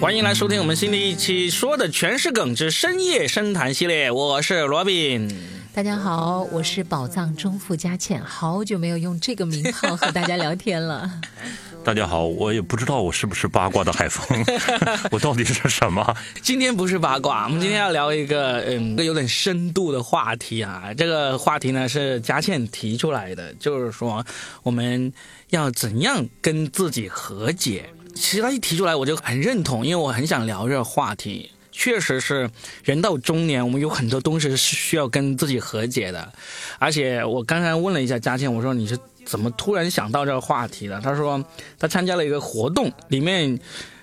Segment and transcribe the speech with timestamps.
[0.00, 5.30] 欢迎来收听我们新的一期说的全是梗之深夜深谈系列，我是罗宾。
[5.74, 11.20] 大家好，我是宝藏中富佳倩，好久没有用这个名号和大家聊天了。
[11.84, 14.42] 大家好，我也不知道我是不是八卦的海风，
[15.12, 16.16] 我到底是什么？
[16.40, 20.94] 今天不是八卦，我们今天要聊一个嗯，有点深度的话题啊。
[20.96, 24.24] 这个话题呢是佳倩提出来的，就是说
[24.62, 25.12] 我们
[25.50, 27.84] 要怎样跟自己和解。
[28.14, 31.50] 其实他一提出来，我就很认同，因为我很想聊这个话题。
[31.72, 32.50] 确实是
[32.84, 36.32] 人到中年，我们有很多东西是需要跟自己和解的。
[36.78, 41.00] 而且我刚才问了一下嘉倩，我说你是怎么突然想到这个话题的？
[41.00, 41.42] 他说
[41.78, 43.58] 他参加了一个活动，里面。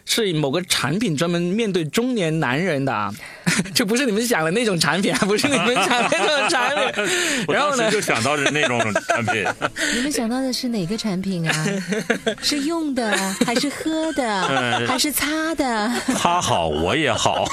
[0.09, 3.13] 是某个产品专门面对中年男人的啊，
[3.75, 7.05] 就不是你们想的那种产品啊，不是你们想的那种产品。
[7.53, 9.45] 然后呢，就想到是那种产品。
[9.93, 11.65] 你们想到的是哪个产品啊？
[12.41, 13.11] 是用的
[13.45, 15.91] 还是喝的还是擦的？
[16.17, 17.45] 他好我也好。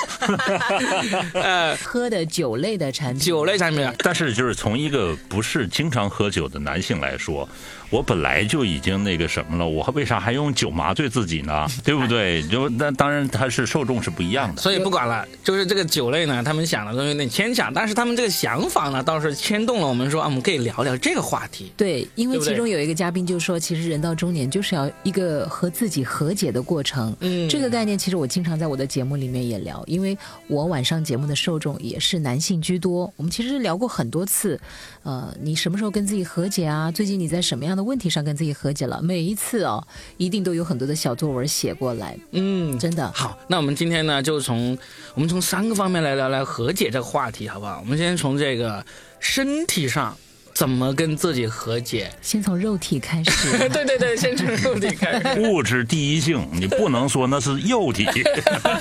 [1.35, 3.21] 呃，喝的酒类的产品。
[3.21, 3.93] 酒类产品。
[3.99, 7.49] 但是就是从一个不是经常喝酒的男性来说。
[7.95, 11.65] 我本来就已经那个什么了，我为啥还用酒麻醉自己呢？
[11.85, 12.43] 对不对？
[12.49, 14.61] 就那当然，它是受众是不一样的。
[14.61, 21.71] 所以不管了，就是这个酒类呢，他们想的东西有点牵强，但是他们这个想法呢，倒是牵动了我们说啊，我们可以聊聊这个话题。
[21.77, 27.17] 对，因为其中有一个嘉宾就说，其实人到中年就是要一个和自己和解的过程。
[27.21, 33.13] 嗯，这个概念其实我经常在我的节目里面也聊，因为我晚上节目的受众也是男性居多。
[33.15, 34.61] 我们其实聊过很多次，
[35.05, 36.91] 呃，你什么时候跟自己和解啊？
[36.91, 37.84] 最近你在什么样的？
[37.85, 42.19] 问题上跟自己和解了，每一次哦，一定都有很多的小作文写过来。
[42.33, 43.39] 嗯，真的好。
[43.47, 44.77] 那我们今天呢，就从
[45.15, 47.81] 我们从三个方面来聊来和解这个话题，好不好？
[47.81, 48.85] 我们先从这个
[49.21, 50.17] 身体上。
[50.55, 52.09] 怎么跟自己和解？
[52.23, 53.59] 先从肉体开始。
[53.69, 55.41] 对对对，先从肉体开始。
[55.43, 58.07] 物质第一性，你不能说那是肉体。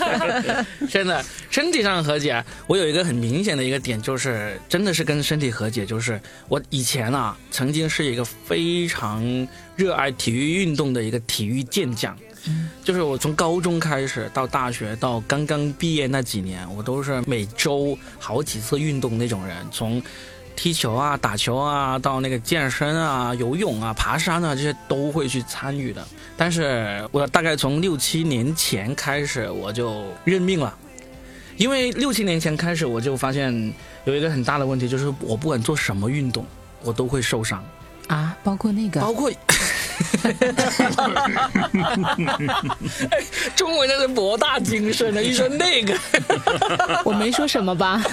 [0.87, 5.83] 真的，身体上和解，我有一个很明显的一个点，就是真的是跟身体和解。
[5.83, 12.15] 就是我以前啊，曾经是一个非常热爱体育运动的一个体育健将。
[12.45, 12.69] 嗯。
[12.83, 19.57] 就是我从高中开始到大学到刚刚毕业那几年，我都是每周好几次运动那种人。
[19.71, 19.99] 从
[20.63, 26.01] 踢球啊，打球啊，到那个健身啊，游泳啊，爬山啊，这些都会去参与的。
[26.37, 30.73] 但是我大概从六七年前开始，我就认命了，
[31.57, 33.73] 因为六七年前开始，我就发现
[34.05, 36.45] 有一个很大的问题，就是我不管做什么运动，
[36.81, 37.61] 我都会受伤
[38.07, 39.29] 啊，包括那个，包括。
[43.55, 45.93] 中文真是博大精深的，一说那个，
[47.05, 48.03] 我没说什么吧？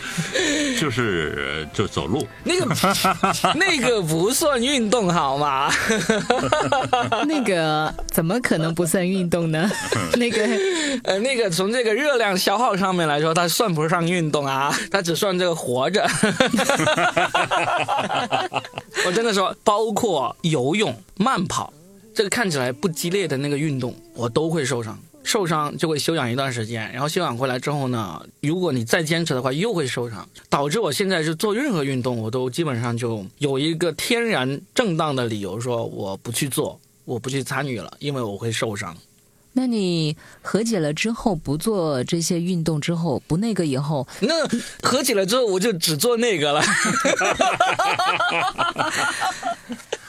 [0.80, 2.66] 就是就走路，那个
[3.54, 5.70] 那个不算运动好吗？
[7.26, 9.70] 那个怎么可能不算运动呢？
[10.16, 10.46] 那个
[11.04, 16.06] 呃，那个从这个热量消耗上面来说，它算不上运动啊，它只算这个活着。
[19.06, 20.94] 我真的说，包括游泳。
[21.18, 21.72] 慢跑，
[22.14, 24.98] 这个看起来不激烈的那个运动，我都会受伤。
[25.24, 38.96] 受伤就会休养一段时间，然后休养回来之后呢，如果你再坚持的话，又会受伤，导致我现在是做任何运动，我都基本上就有一个天然正当的理由，说我不去做，我不去参与了，因为我会受伤。
[39.58, 44.46] 那你和解了之后，不做这些运动之后，不那个以后，那
[44.82, 46.62] 和解了之后，我就只做那个了。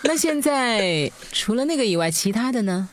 [0.03, 2.89] 那现在除了那个以外，其他的呢？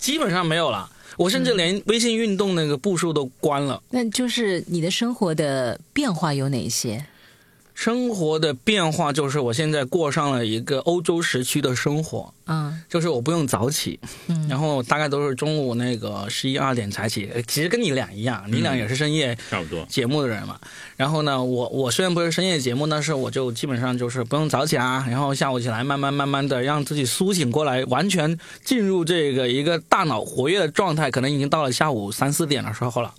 [0.00, 0.90] 基本上没有了。
[1.16, 3.80] 我甚至连微信运动那个步数都关了。
[3.90, 7.06] 那就是你的生活的变化有哪些？
[7.80, 19.82] 生活的变化就是我现在过上了一个欧洲时区的生活，嗯，就是我不用早起，嗯，然后大概都是中午那个十一二点才起，其实跟你俩一样，你俩也是深夜差不多。
[19.86, 20.60] 节目的人嘛。
[20.98, 33.14] 然后呢，我我虽然不是深夜节目，但是我就基本上就是不用早起啊，然后下午起来慢慢慢慢的让自己苏醒过来，完全进入这个一个大脑活跃的状态，可能已经到了下午三四点的时候了，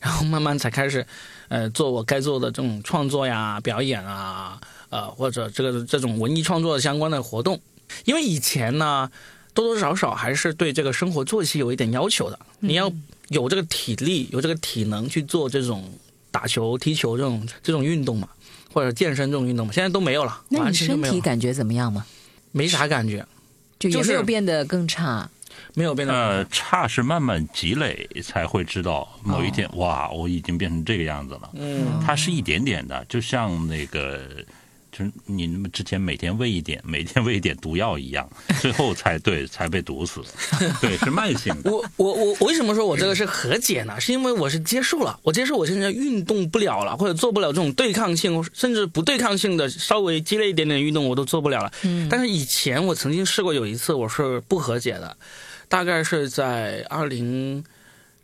[0.00, 1.06] 然后慢慢才开始。
[1.50, 7.60] 呃，做我该做的这种创作呀、表演啊，呃，或者这个这种文艺创作相关的活动，
[8.04, 9.10] 因为以前呢，
[9.52, 12.38] 多多少少还是对这个生活作息有一点要求的。
[12.60, 12.90] 你要
[13.30, 15.92] 有这个体力、有这个体能去做这种
[16.30, 18.28] 打球、踢球这种这种运动嘛，
[18.72, 20.40] 或者健身这种运动嘛，现在都没有了。
[20.50, 22.06] 那你身体感觉怎么样吗？
[22.52, 23.26] 没啥感觉，
[23.80, 25.28] 就也没有变得更差。
[25.74, 34.20] 没有变得呃差是慢慢积累才会知道某一天哇我已经变成这个样子了，嗯，它是一点点的，就像那个
[34.90, 38.28] 就是你们之前每天喂一点， 每天喂一点毒药一样，
[38.60, 40.20] 最后才对 才被毒死。
[40.80, 41.70] 对，是慢性的。
[41.70, 44.00] 我我我我为什么说我这个是和解呢？
[44.00, 51.72] 是因为我是接受了，我接受我现在运动不了了，或者做不了这种对抗性，甚至不对抗性的稍微激烈一点点的运动我都做不了了。
[51.82, 52.08] 嗯。
[52.10, 55.16] 但是以前我曾经试过有一次我是不和解的，
[55.70, 57.64] 大概是在二零。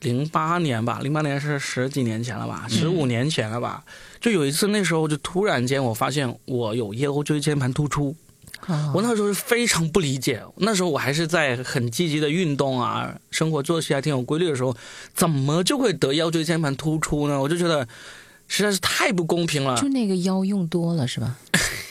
[0.00, 3.82] 零八年吧，零八年是十几年前了吧，十五年前了吧。
[4.20, 8.14] 就有一次，那时候就突然间我发现我有腰椎间盘突出，
[8.92, 10.42] 我那时候是非常不理解。
[10.56, 14.76] 那时候我还是在很积极的运动啊，生活作息还挺有规律的时候，
[15.14, 17.40] 怎么就会得腰椎间盘突出呢？
[17.40, 17.88] 我就觉得
[18.48, 19.80] 实在是太不公平了。
[19.80, 21.36] 就那个腰用多了是吧？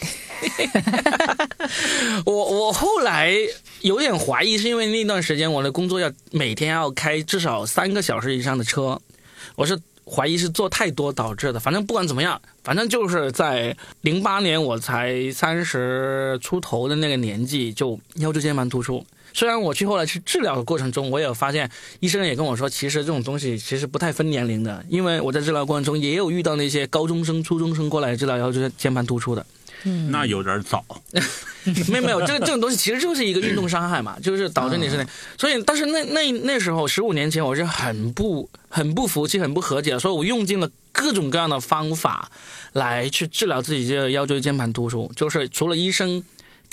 [2.25, 3.33] 我我后来
[3.81, 8.99] 有点怀疑，是因为那段时间我的工作要每天要开至少三个小时以上的车，
[9.55, 11.59] 我是怀疑是做太多导致的。
[11.59, 19.05] 反正不管怎么样，反正就是在零八年我才三十出头的那个年纪就腰椎间盘突出。
[19.33, 21.69] 虽然我去后来去治疗的过程中，我也发现
[21.99, 29.45] 医生也跟我说，其实这种东西其实不太分年龄的，因为我在治疗过程中也有遇到那些高中生、初中生过来治疗腰椎间盘突出的。
[30.09, 30.83] 那有点早，
[31.87, 35.05] 没有没有，这个这种东西其实就是一个运动伤害嘛，就是导致你是那，
[35.37, 42.29] 所以但是那那那时候十五年前我是很不很不服气，很不和解，所以我用尽了各种各样的方法
[42.73, 46.23] 来去治疗自己这个腰椎间盘突出，就是除了医生。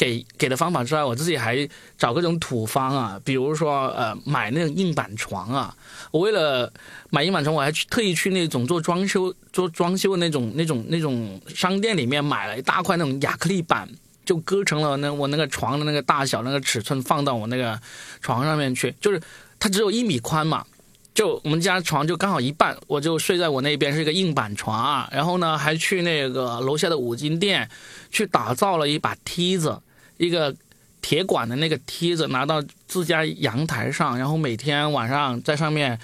[0.02, 1.56] 给给的方法之外，我自己还
[1.96, 5.72] 找各种土方啊，比如说呃买那种硬板床啊。
[6.10, 6.72] 我为了
[7.10, 13.88] 买硬板床，我还去特意去那种做装修做装修的那种那种那种商店里面买了一大块那种亚克力板，
[14.24, 17.78] 就割成了那我那个床的那个大小那个尺寸，放到我那个
[18.20, 18.92] 床上面去。
[19.00, 19.22] 就是
[19.60, 20.66] 它只有一米宽嘛，
[21.14, 25.08] 就我们家床就刚好一半，我就睡在我那边是一个硬板床啊。
[25.12, 27.70] 然后呢，还去那个楼下的五金店
[28.10, 29.80] 去打造了一把梯子。
[30.26, 30.54] 一个
[31.00, 35.98] 铁管的那个梯子拿到自家阳台上，然后每天晚上在上面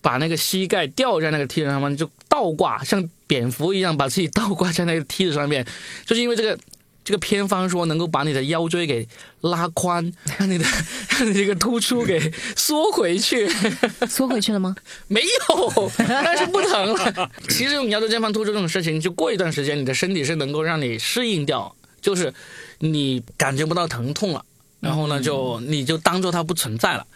[0.00, 5.64] 把那个膝盖吊在那个梯子上面，就倒挂，像蝙蝠一样把自己倒挂在那个梯子上面，
[6.04, 6.58] 就是因为这个
[7.04, 9.06] 这个偏方说能够把你的腰椎给
[9.42, 10.64] 拉宽，让你的
[11.10, 12.18] 让你这个突出给
[12.56, 13.48] 缩回去，
[14.10, 14.74] 缩回去了吗？
[15.06, 17.30] 没有，但是不疼了。
[17.48, 22.34] 其实腰椎间盘突出这种事情，就过一段时间，你的身体是能够让你适应掉，就是。
[22.84, 24.44] 你感觉不到疼痛了，
[24.80, 27.06] 然后呢，就你就当做它不存在了。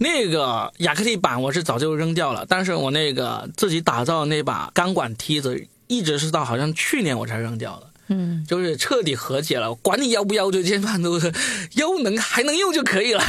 [0.00, 7.90] 那个亚克力板我是早就扔掉了，但是我那个自己打造的那把钢管梯子，一直是到好像去年我才扔掉的。
[8.08, 11.26] 嗯，就是彻底和解了，管你要不腰椎间盘突出，
[11.76, 13.24] 腰能还能用就可以了。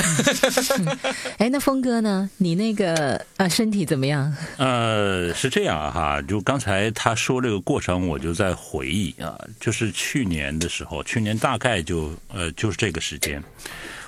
[1.37, 2.29] 哎，那峰哥呢？
[2.37, 4.35] 你那个啊，身体怎么样？
[4.57, 13.41] 呃，是这样哈，就刚才他说这个过程，我就在回忆啊，就是去年的时候，去年大概就呃就是这个时间，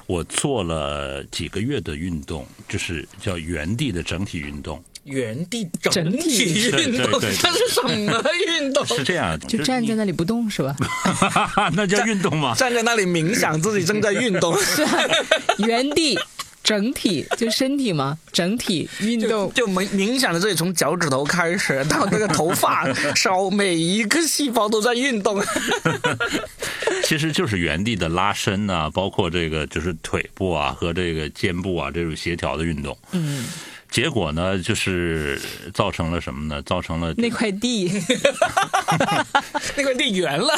[0.06, 4.84] 我做了几个月的运动，就是叫原地的整体运动。
[5.08, 7.90] 原地整体运动， 它是什么
[8.46, 8.86] 运动？
[8.86, 10.76] 是这样，就站在那里不动是吧？
[11.74, 12.54] 那叫运动吗？
[12.56, 14.56] 站在那里冥想，自己正在运动。
[14.62, 14.86] 是
[15.60, 16.20] 原地
[16.64, 25.42] 整体就身体嘛，整体运动就冥冥想的这里，从脚趾头开始到那个头发梢，每一个细胞都在运动。
[27.04, 32.98] 其实就是原地的拉伸啊，包括这个就是腿部啊和这个肩部啊这种协调的运动。
[33.12, 33.46] 嗯。
[33.90, 35.40] 结果呢，就是
[35.74, 36.62] 造成了什么呢？
[36.64, 37.92] 造成了那块地，
[39.76, 40.54] 那块地圆了，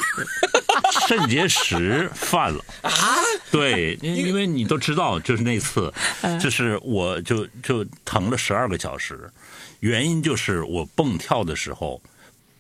[1.08, 2.92] 肾结石犯了啊！
[3.52, 5.94] 对， 因因为你都知道，就是那次，
[6.42, 9.30] 就是我就就疼了十二个小时，
[9.80, 12.02] 原因就是我蹦跳的时候。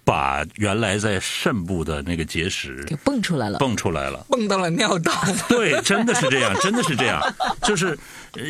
[0.10, 5.13] 把原来在肾部的那个结石给蹦出来了，蹦出来了，蹦到了尿道。
[5.48, 7.22] 对，真的是这样，真的是这样。
[7.62, 7.96] 就是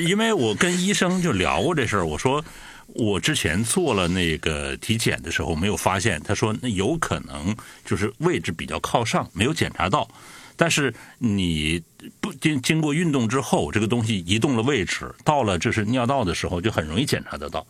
[0.07, 2.41] 因为我跟医生就聊过这事儿，我说
[2.87, 10.07] 我之前做了那个体检的时候没有发现，他说那有可能就是位置比较靠上，没有检查到。
[10.55, 11.83] 但是你
[12.21, 17.67] 不经经过运动之后，这个东西移动了位置，到了就是尿道的时候，就很容易检查得到。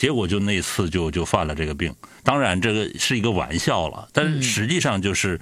[0.00, 5.38] 结果就那次就就犯了这个病，当然这个是一个玩笑了，但是实际上就是，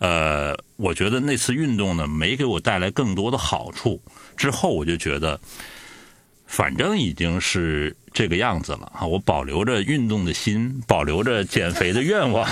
[0.00, 3.98] 呃，我觉得那次运动呢没给我带来更多的好处。
[4.36, 5.40] 之后我就觉得，
[6.46, 12.46] 反正已经是这个样子了啊，我保留着运动的心，保留着减肥的愿望，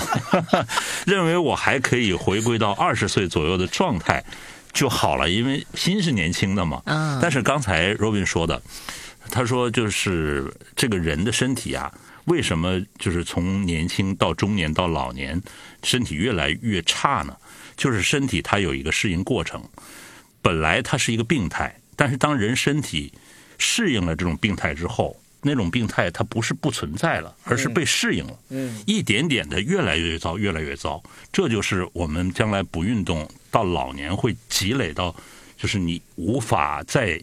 [1.05, 4.25] 认为我还可以回归到二十岁左右的状态
[4.73, 6.81] 就好了，因为心是年轻的嘛。
[6.87, 7.19] 嗯。
[7.21, 8.63] 但是刚才 Robin 说的。
[9.31, 11.93] 他说：“就是这个人的身体啊，
[12.27, 15.41] 为什么就是从年轻到中年到老年，
[15.83, 17.37] 身体越来越差呢？
[17.77, 19.63] 就是身体它有一个适应过程，
[20.41, 23.13] 本来它是一个病态，但是当人身体
[23.59, 31.03] 适应了这种病态之后，那种病态它不是不存在了，而是被适应了，嗯，一点点的越来越糟，越来越糟。
[31.33, 35.15] 这就是我们将来不运动到老年会积累到，
[35.57, 37.21] 就是你无法再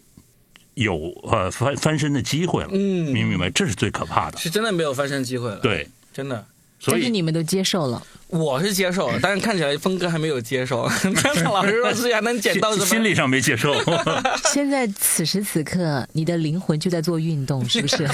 [0.74, 2.68] 有呃翻翻身的机会了。
[2.72, 3.50] 嗯明不明白？
[3.50, 4.38] 这是最可怕的。
[4.38, 6.44] 是真的没有翻身机会了。，对，真的。
[6.78, 8.02] 所以但是你们都接受了，
[8.32, 10.88] 我是接受， 但是看起来峰哥还没有接受。
[11.44, 12.86] 老师说自己还能捡到什么？
[12.86, 13.74] 心心理上没接受。
[14.52, 18.08] 现在此时此刻，你的灵魂就在做运动，是不是？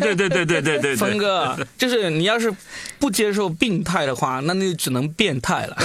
[0.00, 0.96] 对对对对对对对。
[0.96, 2.54] 峰哥，就是你要是
[2.98, 5.76] 不接受病态的话，那你就只能变态了。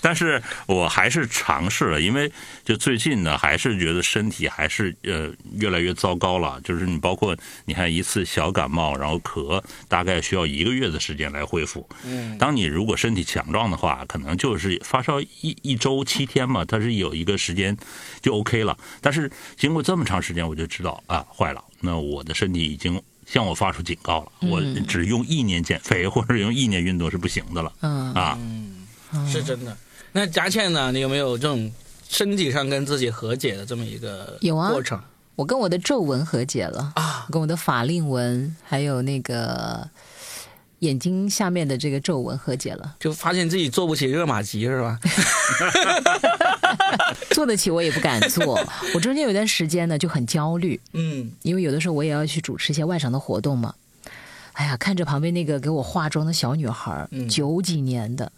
[0.00, 2.32] 但是我还是尝试了，因为
[2.64, 6.58] 就最近呢，还是觉得身体还是呃越来越糟糕了。
[6.64, 7.36] 就是你包括
[7.66, 11.88] 你看一次小感冒，然后咳，大概需要一个月的时间来恢复。
[12.04, 17.76] 嗯，当你如果身体强壮的话，可能就是发烧一一周七天嘛，它是有一个时间
[18.20, 18.76] 就 OK 了。
[19.00, 28.38] 但是经过这么长时间，我就知道啊，坏了，那我的身体已经向我发出警告了，我只用意念减肥或者用意念运动是不行的了嗯，啊。
[29.30, 29.76] 是真的。
[30.12, 30.90] 那佳倩呢？
[30.92, 31.70] 你有没有这种
[32.08, 35.00] 身体上跟自己和解的这么一个有啊过程
[35.34, 37.26] 我跟我的皱纹和解了，啊？
[37.30, 39.88] 跟我的法令纹，还有那个
[40.82, 42.96] 眼睛下面的这个皱纹和解了。
[42.98, 44.98] 就发现自己做不起热玛吉是吧？
[47.30, 48.58] 做得起我也不敢做。
[48.94, 53.74] 我中间有一段时间呢就很焦虑，嗯，因为有的时候我也要去主持一些外场的活动嘛。
[54.54, 58.30] 哎呀，看着旁边那个给我化妆的小女孩，嗯九几年的，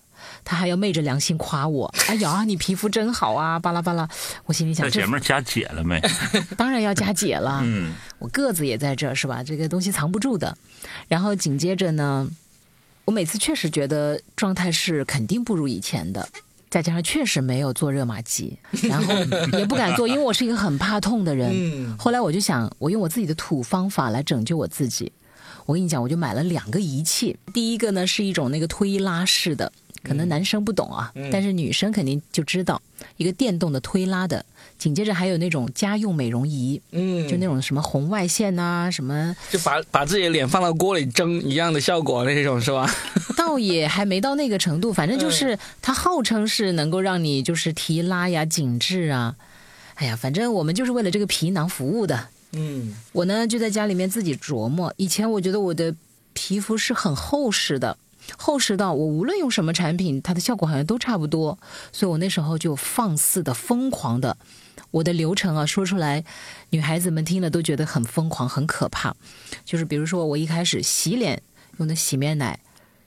[0.44, 4.08] 她还要昧着良心夸我： “哎呀，你皮肤真好啊！”巴拉巴拉。
[4.46, 6.00] 我心里想，在这前面加解了没？
[6.56, 7.60] 当然要加解了。
[7.64, 9.42] 嗯，我个子也在这儿，是吧？
[9.42, 10.56] 这个东西藏不住的。
[11.08, 12.28] 然后紧接着呢，
[13.04, 16.28] 我每次确实觉得状态是肯定不如以前的，
[16.70, 18.58] 再加上确实没有做热玛吉，
[18.88, 19.14] 然后
[19.58, 21.50] 也不敢做，因为我是一个很怕痛的人。
[21.54, 25.12] 嗯后来我就想，我用我自己的土方法来拯救我自己。
[25.66, 29.72] 我跟你讲，我就买了两个仪器，第一个呢是一种那个推拉式的。
[30.04, 32.80] 可能男生不懂啊，但是女生肯定就知道，
[33.16, 34.44] 一个电动的推拉的，
[34.78, 42.88] 紧接着还有那种家用美容仪，嗯，就那种什么红外线呐、什么，就把把自己的脸放到锅里蒸一样的效果那种是吧？
[43.36, 49.34] 倒也还没到那个程度，反正就是它号称是能够让你就是提拉呀、紧致啊。
[49.94, 52.28] 哎呀，反正我们就是为了这个皮囊服务的。
[52.56, 55.92] 嗯我呢就在家里面自己琢磨，以前我觉得我的
[56.34, 57.96] 皮肤是很厚实的。
[58.36, 61.58] 厚实到我无论用什么产品，它的效果好像都差不多，
[61.92, 64.36] 所以我那时候就放肆的、疯狂的，
[64.90, 66.24] 我的流程啊说出来，
[66.70, 69.14] 女孩子们听了都觉得很疯狂、很可怕。
[69.64, 71.42] 就是比如说，我一开始洗脸
[71.78, 72.58] 用的洗面奶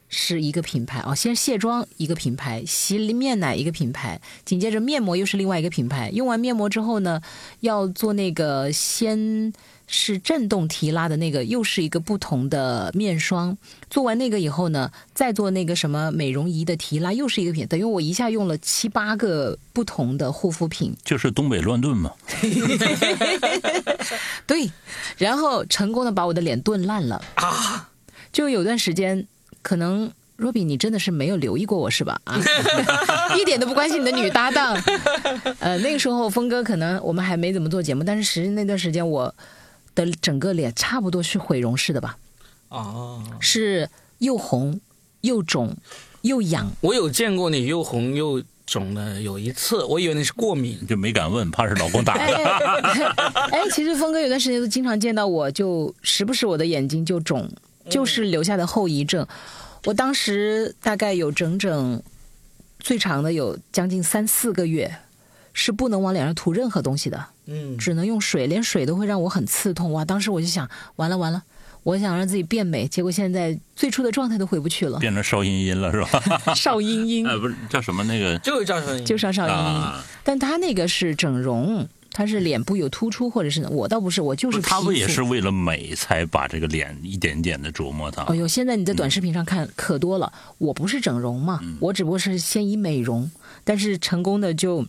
[0.09, 6.09] 是一个品牌哦，先卸妆一个品牌，洗面奶一个品牌，紧接着面膜又是另外一个品牌。
[6.11, 7.21] 用完面膜之后呢，
[7.59, 9.51] 要做那个先
[9.87, 13.57] 是震动提拉的那个，又是一个不同的面霜。
[13.89, 20.93] 做完那个以后呢，再做那个什么美容仪的提拉，又是一个品，等于我一下用了七八个不同的护肤品。
[21.05, 22.11] 就是东北乱炖嘛。
[24.45, 24.69] 对，
[25.17, 27.89] 然后成功的把我的脸炖烂了啊！
[28.31, 29.25] 就有段时间，
[29.61, 32.19] 可能若比你真的是没有留意过我是吧？
[32.25, 32.39] 啊，
[33.39, 34.77] 一点都不关心你的女搭档。
[35.59, 39.33] 呃，那个时候峰哥可能我们还没怎么做节目，但是实际那段时间我
[40.05, 42.17] 的整个脸差不多是毁容式的吧，
[42.69, 43.89] 哦，是
[44.19, 44.79] 又红
[45.21, 45.75] 又肿
[46.21, 46.71] 又痒。
[46.81, 50.85] 我有见过你又红又肿的，有一次我以为你是过敏。
[50.87, 52.37] 就没敢问，怕是老公打哎的。
[53.51, 57.49] 哎，其实峰哥有段时间都经常见到我，就时不时我的眼睛就肿，
[57.89, 59.25] 就是留下的后遗症。
[59.85, 62.01] 我当时大概有整整
[62.79, 64.97] 最长的有将近三四个月，
[65.59, 69.91] 是不能往脸上涂任何东西的，嗯只能用水，连水都会让我很刺痛。
[69.91, 70.05] 哇！
[70.05, 71.41] 当时我就想，完了完了，
[71.81, 74.99] 我想让自己变美，结果现在最初的状态都回不去了。
[74.99, 76.53] 变成邵音音了是吧？
[76.53, 80.05] 邵音音，呃，不是叫什么那个就是赵春就上邵音音，啊？
[80.23, 84.69] 但她那个是整容，她是脸部有突出，或者是我倒不是，我就是皮肤。
[84.69, 88.21] 不是他不也是为了美才把这个脸一点点的琢磨它？
[88.25, 90.31] 哎呦，现在你在短视频上看可多了。
[90.59, 93.31] 我不是整容嘛，我只不过是先以美容，
[93.63, 94.85] 但是成功的就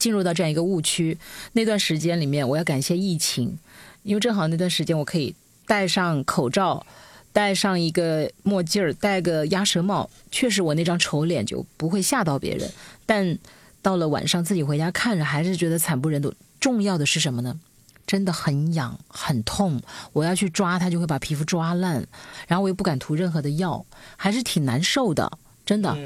[0.00, 1.16] 进入到这样一个误区。
[1.52, 3.56] 那段时间里面，我要感谢疫情，
[4.02, 5.32] 因为正好那段时间我可以
[5.66, 6.84] 戴上口罩，
[7.32, 12.68] 戴上一个墨镜儿，戴个鸭舌帽，确实我那张丑脸就不会吓到别人。
[13.06, 13.38] 但
[13.80, 16.34] 到了晚上自己回家看着，还是觉得惨不忍睹。
[16.58, 17.60] 重要的是什么呢？
[18.06, 19.80] 真的很痒很痛，
[20.12, 22.04] 我要去抓它就会把皮肤抓烂，
[22.48, 25.38] 然后我又不敢涂任何的药，还是挺难受的。
[25.70, 25.96] 真的。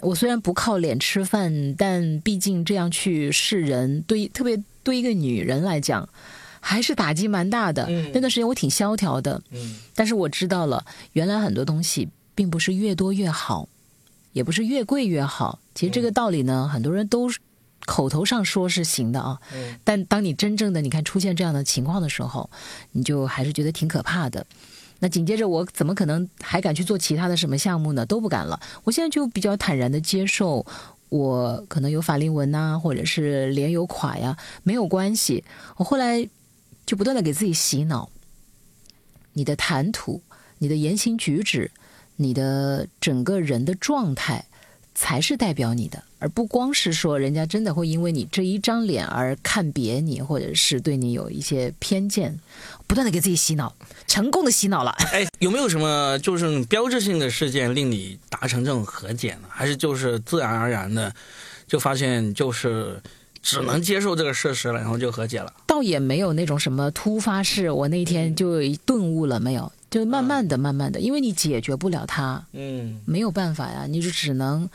[0.00, 6.06] 我虽然不靠脸吃饭，但毕竟这样去示人，对特别对一个女人来讲，
[6.60, 7.88] 还是打击蛮大的。
[8.12, 9.40] 那段时间我挺萧条的，
[9.94, 13.66] 但是我知道了，原来很多东西并不是越多越好，
[14.34, 15.58] 也不是越贵越好。
[15.74, 17.30] 其实这个道理呢，很多人都
[17.86, 19.40] 口头上说是行的啊，
[19.84, 22.50] 但当你真正的你看出现这样的情况的时候，
[22.92, 24.46] 你就还是觉得挺可怕的。
[25.04, 28.06] 那紧接着我怎么可能还敢去做其他的什么项目呢？
[28.06, 28.58] 都不敢了。
[28.84, 30.64] 我现在就比较坦然的接受，
[31.10, 35.44] 我可能有法令纹呐，或者是脸有垮呀，没有关系。
[35.76, 36.26] 我后来
[36.86, 38.08] 就不断的给自己洗脑，
[39.34, 40.22] 你的谈吐、
[40.56, 41.70] 你的言行举止、
[42.16, 44.46] 你的整个人的状态，
[44.94, 46.02] 才是代表你的。
[46.24, 52.40] 而不光是说人家真的会因为你这一张脸而看别你，或者是对你有一些偏见，
[52.86, 53.74] 不断的给自己洗脑，
[54.06, 54.90] 成功的洗脑了。
[55.12, 59.48] 哎，有没有什么就是标志性的事件令你达成这种和解呢？
[59.50, 61.14] 还是就是自然而然的
[61.66, 62.98] 就发现就是
[63.42, 65.52] 只能接受这个事实了，然后就和解了？
[65.66, 74.70] 倒也没有那种什么突发事，我那天就顿悟了，没有，就慢慢的、慢慢的，因为你解决不了它，嗯，没有办法呀，你就只能。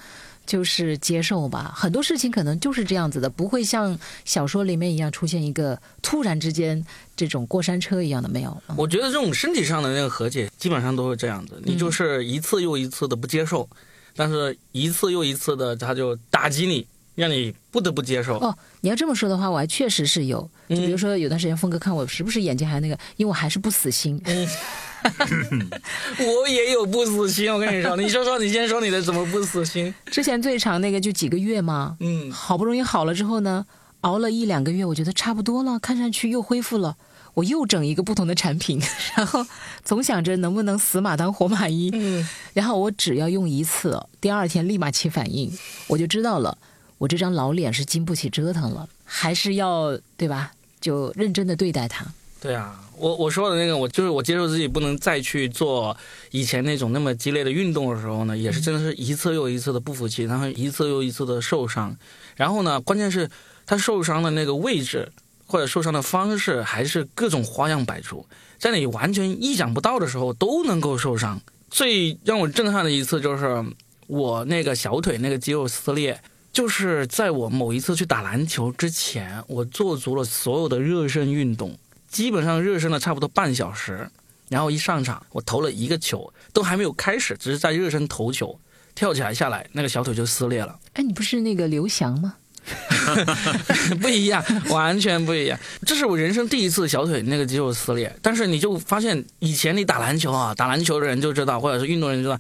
[0.50, 6.84] 就是接受吧，很多事情可能就是这样子的，不会像小说里面一样出现一个突然之间
[7.16, 8.64] 这种过山车一样的没有。
[8.76, 13.70] 我觉得这种身体上的那个和解，基本上都是这样子，你就是一次又一次的不接受，
[14.16, 18.40] 但是一次又一次的他就打击你，让你不得不接受。
[18.40, 24.20] 哦，你要这么说的话，我还确实是有，就比如说有段时间峰哥看我时不时眼睛还那个，因为我还是不死心。
[26.20, 29.94] 我也有不死心，我跟你说，你说说，你先说你的怎么不死心？
[30.12, 33.66] 之前最长那个就几个月嘛，嗯，好不容易好了之后呢，
[34.02, 36.98] 熬了一两个月，我觉得差不多了，看上去又恢复了，
[37.36, 38.82] 我又整一个不同的产品，
[39.16, 39.46] 然后
[39.84, 45.52] 总想着能不能死马当活马医，嗯，然后我只要用一次，第二天立马起反应，
[45.88, 46.58] 我就知道了，
[46.98, 50.52] 我这张老脸是经不起折腾了，还是要对吧？
[50.82, 52.06] 就认真的对待它。
[52.42, 52.80] 对啊。
[52.98, 55.96] 我我说的那个，我就是我接受自己不能再去做
[56.32, 61.96] 以前那种那么激烈的运动的时候呢，也是真的是一次又一次的不服气，然后一次又一次的受伤，
[62.36, 63.30] 然后呢，关键是
[63.66, 65.10] 他受伤的那个位置
[65.48, 68.26] 或者受伤的方式还是各种花样百出，
[68.58, 71.40] 在你完全意想不到的时候都能够受伤。
[71.70, 73.64] 最让我震撼的一次就是
[74.08, 76.20] 我那个小腿那个肌肉撕裂，
[76.52, 81.78] 就是在我某一次去打篮球之前，我做足了所有的热身运动。
[82.10, 84.10] 基本上热身了差不多半小时，
[84.50, 88.60] 然后一上场，我投了一个球，都还没有开始，只是在热身投球，
[88.96, 90.78] 跳起来下来，那个小腿就撕裂了。
[90.94, 92.36] 哎，你不是那个刘翔吗？
[94.02, 95.58] 不一样，完全不一样。
[95.86, 102.38] 这是我人生第一次小腿那个肌肉撕裂，但是你就发现，以前你打篮球啊，打篮球的人就知道，或者是运动员知道。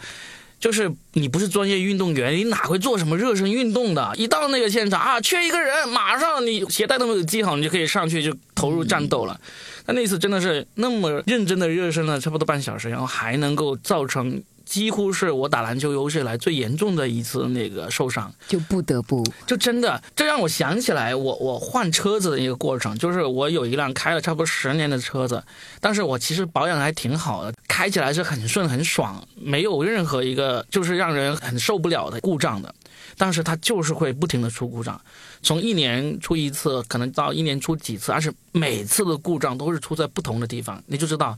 [0.60, 4.12] 就是你不是专业运动员，你哪会做什么热身运动的？
[4.15, 9.39] 一到那个现场啊，缺一个人，马上你鞋带都没有系好，你就可以上去就投入战斗了。
[9.86, 14.43] 那那次真的是那么认真的热身了差不多半小时，然后还能够造成。
[14.65, 25.43] 几乎是我打篮球有史以来最严重的一次那个受伤，就不得不就真的，这让我想起来我我换车子的一个过程，就是我有一辆开了差不多十年的车子，
[25.82, 32.76] 但是我其实保养还挺好的，开起来是很顺很爽，没有任何一个就是让人很受不了的故障的，
[33.15, 35.00] 但是它就是会不停的出故障，
[35.42, 41.38] 从一年出一次，可能到一年出几次，而且每次的故障都是出在不同的地方，你就知道。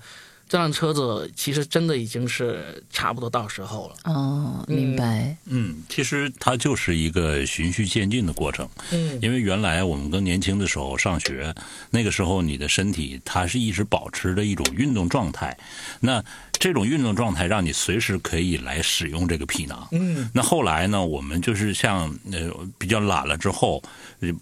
[0.51, 3.95] 这辆车子其实真的已经是差不多到时候了。
[4.03, 5.33] 哦，明白。
[5.45, 8.67] 嗯，其实它就是一个循序渐进的过程。
[8.91, 11.55] 嗯，因为原来我们更年轻的时候上学，
[11.89, 15.57] 那个时候你的身体它是一直保持着一种运动状态。
[16.01, 16.21] 那
[16.61, 19.87] 这种运动状态让你随时可以来使用这个皮囊。
[19.91, 23.81] 嗯，那后来呢，我们就是像呃比较懒了之后，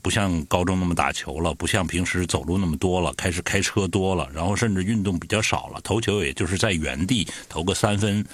[0.01, 8.25] 不像高中那么打球了，不像平时走路那么多了，开始开车多了，然后甚至运动比较少了，投球也就是在原地投个三分，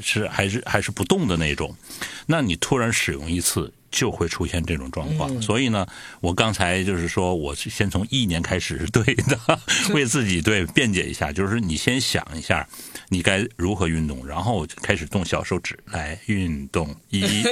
[0.00, 1.76] 是还是还是不动的那种。
[2.24, 3.70] 那你突然使用一次。
[3.88, 5.86] 就会出现这种状况，所以呢，
[6.20, 9.38] 我刚才就是说，我是先从一年开始是对的，
[9.94, 12.68] 为自己对辩解一下，就是你先想一下，
[13.08, 16.94] 你该如何运动，然后开始动小手指来运动。
[17.08, 17.22] 一，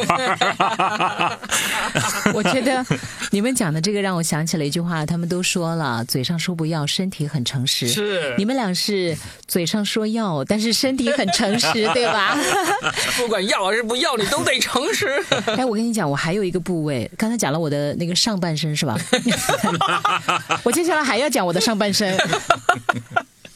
[2.34, 2.84] 我觉得
[3.30, 7.88] 你们讲的这个让我想起了一句话，他们都说了，嘴上说不要，身体很诚实。
[7.88, 12.36] 是，你们俩是嘴上说要，但是身体很诚实， 对吧？
[13.16, 15.08] 不管要还是不要，你都得诚实。
[15.56, 16.34] 哎，我跟你讲，我还。
[16.34, 18.98] 还有一个部位，刚才讲了我的那个上半身是吧？
[20.64, 22.18] 我接下来还要讲我的上半身，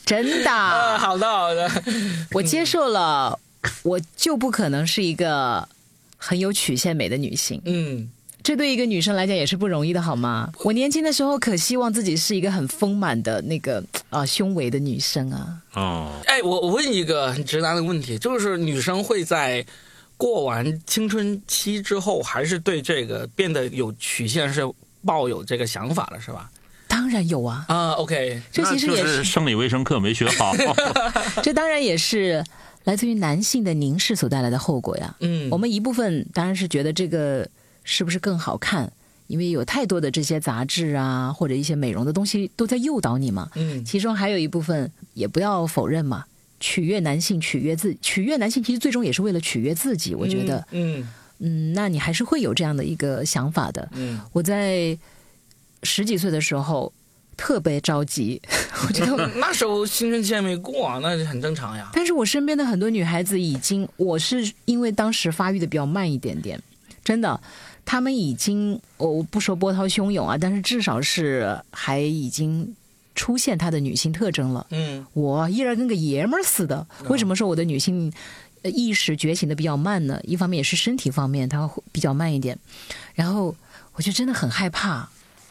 [0.08, 0.50] 真 的。
[0.98, 1.70] 好的好的，
[2.32, 3.38] 我接受了，
[3.82, 5.68] 我就不可能是一个
[6.16, 7.60] 很有曲线美的女性。
[7.66, 8.08] 嗯，
[8.42, 10.50] 这对一个女生来讲也是不容易的，好吗？
[10.64, 15.58] 我年轻的时候可希望自己是一个很丰满的那个啊胸围的女生啊。
[15.74, 19.64] 哦，哎，我我问一个很直男的问题，就是女生会在
[20.16, 24.62] 过完青春期之后，还是对这个变得有曲线是
[25.04, 26.50] 抱有这个想法了，是吧？
[26.88, 30.52] 当然有啊，啊，OK，这其实也是生理卫生课没学好。
[31.42, 32.42] 这当然也是
[32.84, 35.14] 来自于男性的凝视所带来的后果呀。
[35.20, 37.48] 嗯，我们一部分当然是觉得这个
[37.84, 38.90] 是不是更好看，
[39.26, 43.50] 因为有太多的这些杂志啊，或者一些美容的东西都在诱导你嘛。
[43.54, 46.24] 嗯其中还有一部分也不要否认嘛，
[46.58, 50.14] 取悦男性，取悦自取悦男性，其实最终也是为了取悦自己。
[50.14, 51.06] 我觉得，嗯
[51.40, 53.88] 嗯，那你还是会有这样的一个想法的。
[53.92, 54.96] 嗯我在
[55.82, 56.92] 十几岁的时候
[57.36, 58.40] 特别着急，
[58.86, 61.90] 我觉得嗯， 那时候青春期还没过啊，那就很正常呀。
[61.92, 66.60] 但是我身边的很多女孩子已经，我是因为当时发育的比较慢一点点，
[67.04, 67.40] 真的，
[67.84, 72.74] 她们已经，我我不说波涛汹涌啊，但是至少是还已经
[73.14, 74.66] 出现她的女性特征了。
[74.70, 76.86] 嗯我依然跟个爷们儿似的。
[77.08, 78.12] 为什么说我的女性
[78.62, 80.20] 呃意识觉醒的比较慢呢？
[80.24, 82.58] 一方面也是身体方面，它会比较慢一点。
[83.14, 83.54] 然后
[83.94, 85.08] 我就真的很害怕，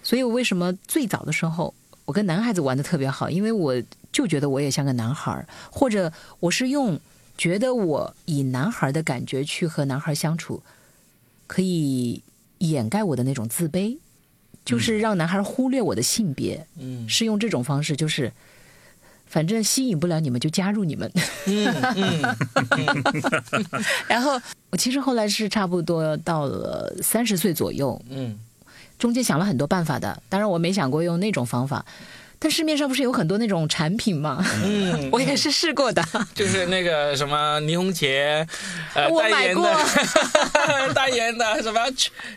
[0.07, 1.73] 所以我为什么最早的时候
[2.05, 3.29] 我跟男孩子玩的特别好？
[3.29, 3.75] 因为我
[4.09, 6.97] 就觉得我也像个男孩儿，或者我是用
[7.37, 10.63] 觉得我以男孩的感觉去和男孩相处，
[11.45, 12.23] 可以
[12.59, 13.97] 掩盖我的那种自卑。
[14.63, 18.31] 就是让男孩忽略我的性别，嗯是用这种方式，就是
[19.25, 21.11] 反正吸引不了你们就加入你们。
[21.45, 22.21] 嗯嗯
[24.07, 24.39] 然后
[24.69, 28.39] 我其实后来是差不多到了三十岁左右，嗯
[28.97, 31.85] 中间想了很多办法的，当然我没想过用那种方法。
[32.39, 34.45] 但市面上不是有很多那种产品吗？
[34.63, 36.03] 嗯， 我也是试过的，
[36.35, 38.47] 就是那个什么霓虹茄，
[38.93, 41.81] 呃，我买过的， 代言的什么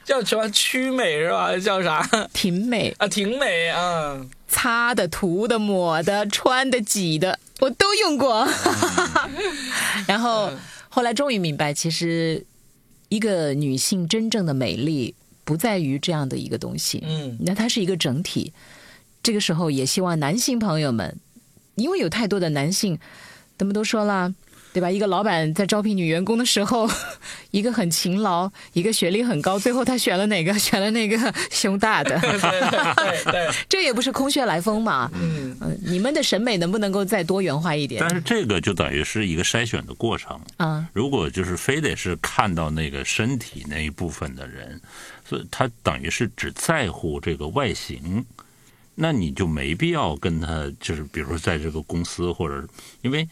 [0.02, 1.54] 叫什么曲美是吧？
[1.58, 2.00] 叫啥
[2.32, 3.06] 挺美，啊？
[3.06, 4.18] 挺美啊！
[4.48, 8.48] 擦的、涂的、抹的、穿的、挤的，我都用过。
[10.08, 10.50] 然后
[10.88, 12.46] 后来终于明白，其实
[13.10, 15.14] 一个女性真正的美丽
[15.50, 18.52] 不在于这样的一个东西，嗯那它是一个整体。
[19.20, 21.18] 这个时候也希望男性朋友们，
[21.74, 23.00] 因为有太多的男性，
[23.58, 24.32] 他们都说了。
[24.72, 24.88] 对吧？
[24.88, 26.88] 一个老板在招聘女员工的时候，
[27.50, 30.54] 一个很勤劳，一个学历很高，最后他选了哪个？
[30.60, 32.16] 选了那个胸大的。
[32.20, 35.10] 对对对， 这也不是空穴来风嘛。
[35.12, 40.40] 嗯嗯，你们的审美能不能够再多元化一点但是这个就等于是一个筛选的过程。
[40.58, 40.86] 啊？
[40.92, 44.80] 如果就是非得是看到那个身体那一部分的人，
[45.30, 48.26] 所以他等于是只在乎这个外形，
[48.96, 52.68] 那你就没必要跟他就是比如说在这个公司或者
[53.02, 53.28] 因为。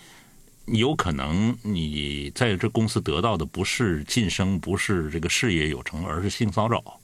[0.73, 7.01] 有可能你在这公司得到的不是晋升，不是这个事业有成，而是性骚扰，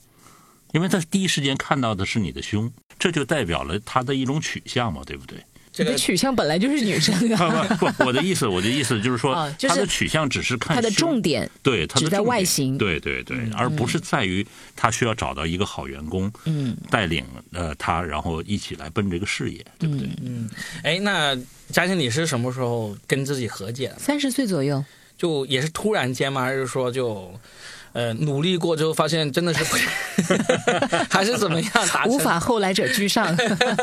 [0.73, 5.43] 因为他第一时间看到的是你的胸，这就代表了他的一种取向嘛，对不对？
[5.77, 20.09] 你的这个取向本来就是女生啊， 不不，我的意思，我的意思就是说啊，就是他的取向只是看他的重点对，他的只在外形对对对，而不是在于他需要找到一个好员工，嗯，带领呃他，然后一起来奔这个事业，对不对？
[20.23, 20.49] 嗯，
[20.83, 21.37] 哎，那
[21.73, 23.99] 嘉欣，你是什么时候跟自己和解的？
[23.99, 24.85] 三十岁左右，
[25.19, 26.43] 就也是突然间吗？
[26.43, 27.33] 还是说就
[27.93, 29.65] 呃努力过之后发现真的是，
[31.11, 31.71] 还是怎么样？
[32.07, 33.37] 无法后来者居上。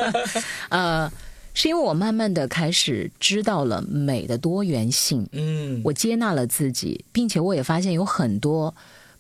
[0.70, 1.12] 呃，
[1.54, 8.74] 是因为我慢慢的开始知道了美的多元性，嗯，我接纳了自己，并且我也发现有很多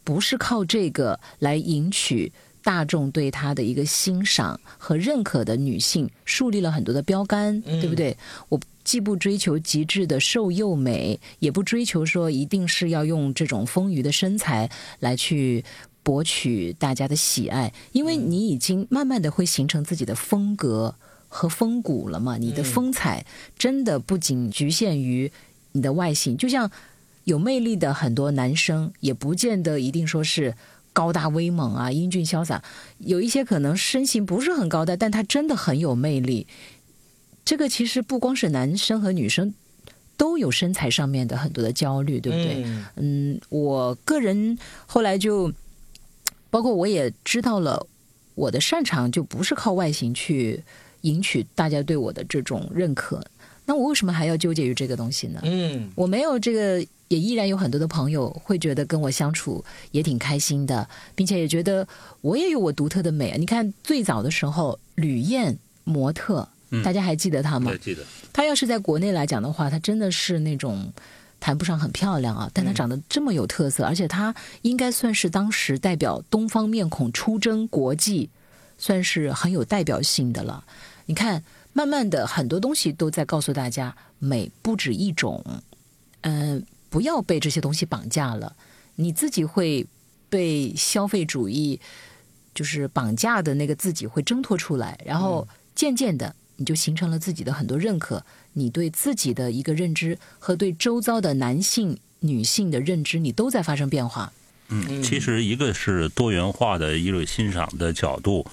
[0.03, 2.31] 不是靠这个来赢取
[2.63, 8.15] 大众对她的一个欣赏和认可的女性，树立了很多的标杆，嗯对不对？
[8.49, 15.63] 我既不追求极致的瘦幼美，也不追求说一定是要用这种丰腴的身材来去。
[16.03, 20.95] 博取大家的喜爱，因为你已经慢慢的会形成自己的风格
[21.33, 23.25] 和风骨了嘛，你的风采
[23.57, 25.31] 真的不仅局限于
[25.71, 26.69] 你的外形，就像
[27.23, 30.53] 有魅力的很多男生，也不见得一定说是
[30.91, 32.61] 高大威猛啊、英俊潇洒，
[32.99, 36.45] 有一些可能身形不是很高大，但他真的很有魅力。
[37.45, 39.53] 这个其实不光是男生和女生。
[40.17, 42.63] 都有身材上面的很多的焦虑，对不对？
[42.63, 42.85] 嗯。
[42.97, 45.51] 嗯，我个人后来就，
[46.51, 47.87] 包括我也知道了，
[48.35, 50.63] 我的擅长就不是靠外形去
[51.01, 53.23] 赢取大家对我的这种认可。
[53.65, 55.39] 那我为什么还要纠结于这个东西呢？
[55.43, 61.87] 嗯我没有这个，也依然有很多的朋友会觉得跟我相处也挺开心的，并且也觉得
[62.21, 63.37] 我也有我独特的美。
[63.37, 66.49] 你看最早的时候，吕燕模特，
[66.83, 67.71] 大家还记得她吗？
[67.79, 68.03] 记得。
[68.33, 70.91] 她要是在国内来讲的话，她真的是那种
[71.39, 74.33] 谈不上很漂亮啊，但她长得这么有特色，而且她
[74.63, 78.29] 应该算是当时代表东方面孔出征国际，
[78.77, 80.63] 算是很有代表性的了。
[81.05, 85.43] 你看，慢慢的很多东西都在告诉大家，美不止一种，
[86.21, 88.55] 嗯，不要被这些东西绑架了，
[88.95, 89.85] 你自己会
[90.29, 91.79] 被消费主义
[92.53, 104.31] 就是绑架的那个自己会挣脱出来，然后渐渐的你就形成了自己的很多认可，你对自己的一个认知和对周遭的男性、女性的认知，你都在发生变化。
[104.73, 108.45] 嗯，其实一个是多元化的一个欣赏的角度，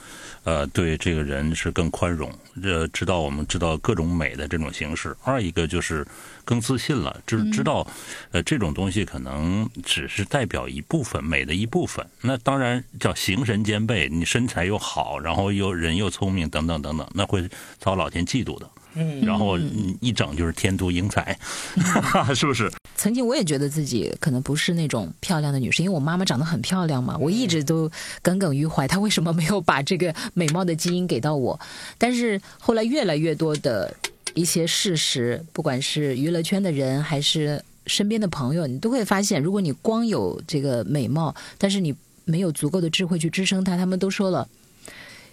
[0.44, 6.07] 呃，对这个人是更宽容，呃，知道我们知道各种美的这种形式；二一个就是
[6.44, 7.87] 更自信了，知知道，
[8.31, 12.07] 呃，这种东西可能只是代表一部分美的一部分。
[12.22, 17.48] 那当然叫形神兼备，你身材又好，然后又人又聪明，等等等等，那会
[17.79, 18.68] 遭老天嫉妒的。
[18.94, 19.59] 嗯，然后
[20.01, 21.38] 一整就是天妒英才，
[22.35, 22.70] 是不是？
[22.96, 27.88] 曾经我也觉得自己可能不是那种漂亮的女生，因为我妈妈长得很漂亮嘛，我一直都
[28.22, 31.61] 耿耿于怀，她为什么没有把这个美貌的基因给到我？
[31.96, 33.94] 但是后来越来越多的
[34.35, 44.48] 一些事实，不管是娱乐圈的人还是身边的朋友，你都会发现，如果你光有这个美貌，但是你没有足够的智慧去支撑它，他们都说了，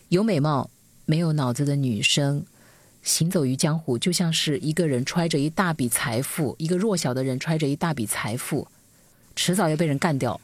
[0.09, 0.69] 有美貌
[1.05, 2.45] 没有脑子的女生。
[3.05, 8.67] 行走于江湖，就像是一个人揣着一大笔财富，一个弱小的人揣着一大笔财富，
[9.35, 10.41] 迟早要被人干掉，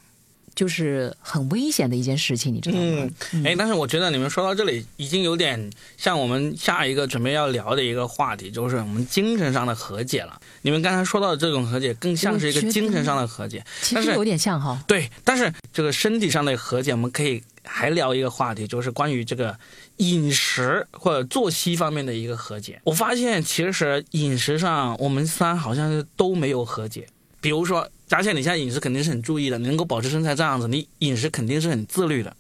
[0.54, 3.10] 就是很危险的一件事情，你知道吗？
[3.34, 10.40] 嗯哎，但是我觉得你们说到这里，已经有点像我们下一个准备要聊的一个话题，就是我们精神上的和解了。
[10.62, 14.80] 你们刚才说到的这种和解，更像是一个精神上的和解，其实有点像哈。
[14.88, 19.58] 对，但是这个身体上的和解，我们可以还聊一个话题，就是关于这个。
[19.98, 27.06] 饮食或者作息方面的一个和解，我发现其实饮食上我们三好像是都没有和解。
[27.40, 32.36] 比如说，佳倩，你现在饮食肯定是很注意的，你能够保持身材这样子，你饮食肯定是很自律的。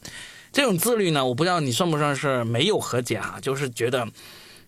[0.52, 4.08] 这种自律呢，我不知道你算不算是没有和解哈，就是觉得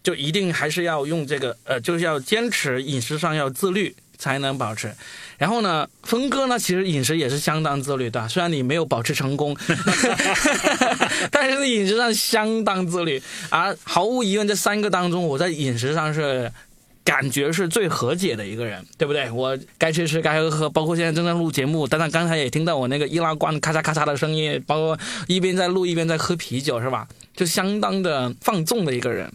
[0.04, 3.96] 就一定还是要用这个呃，就是要坚持饮食上要自律。
[4.24, 4.96] 才能保持，
[5.38, 9.54] 然后呢，峰哥呢，其实饮食也是相当自律的，虽然你没有保持成功，
[11.30, 13.22] 但是饮食上相当自律。
[13.50, 16.50] 而毫无疑问，这三个当中，我在饮食上是
[17.04, 19.30] 感觉是最和解的一个人，对不对？
[19.30, 27.06] 我该吃吃，该喝喝，包括现在正在录节目，但是刚才也听到我那个易拉罐咔嚓咔嚓的声音，包括一边在录一边在喝啤酒，是吧？
[27.36, 29.30] 就相当的放纵的一个人，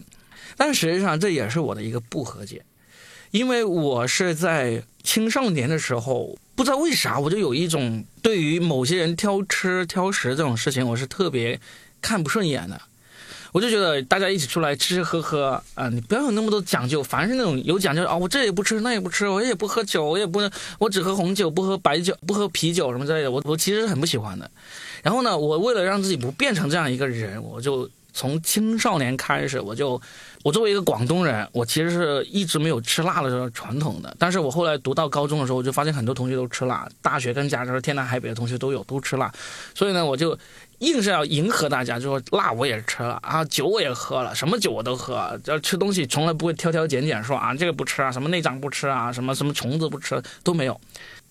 [0.57, 2.63] 但实际上这也是我的一个不和解。
[3.31, 11.59] 因为我是在青少年的时候，不知道为啥，我就有一种对于某些人挑吃挑食这种事情，我是特别
[12.01, 12.81] 看不顺眼的。
[13.51, 20.39] 我就觉得大家一起出来吃吃喝喝啊，你不要有那么多讲究，凡是那种有讲究啊，我这也不吃那也不吃，我也不喝酒，我也不，
[20.79, 24.49] 我只喝红酒，不喝白酒，不喝啤酒什么之类的，我我其实很不喜欢的。
[25.03, 30.01] 然后呢，我为了让自己不变成这样一个人，我就从青少年开始，我就。
[30.43, 34.15] 我作为一个广东人，我其实是一直没有吃辣的这种传统的。
[34.17, 39.29] 但是我后来读到高中的时候，我就发现很多同学都吃辣，大学跟加州天南海北的同学都有都吃辣，
[39.75, 40.37] 所以呢，我就
[40.79, 45.37] 硬是要迎合大家，就说辣我也吃了啊，酒我也喝了，什么酒我都喝。
[45.45, 50.79] 要吃东西从来不会挑挑拣拣，说啊这个不吃啊，什么内脏不吃啊，什么什么虫子不吃都没有。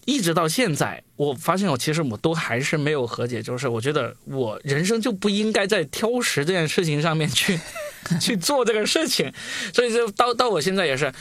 [0.08, 7.60] 一直到现在，我发现我其实我都还是没有和解，就是我觉得我人生就不应该在挑食这件事情上面去
[8.18, 9.30] 去做这个事情，
[9.74, 11.12] 所以就到到我现在也是，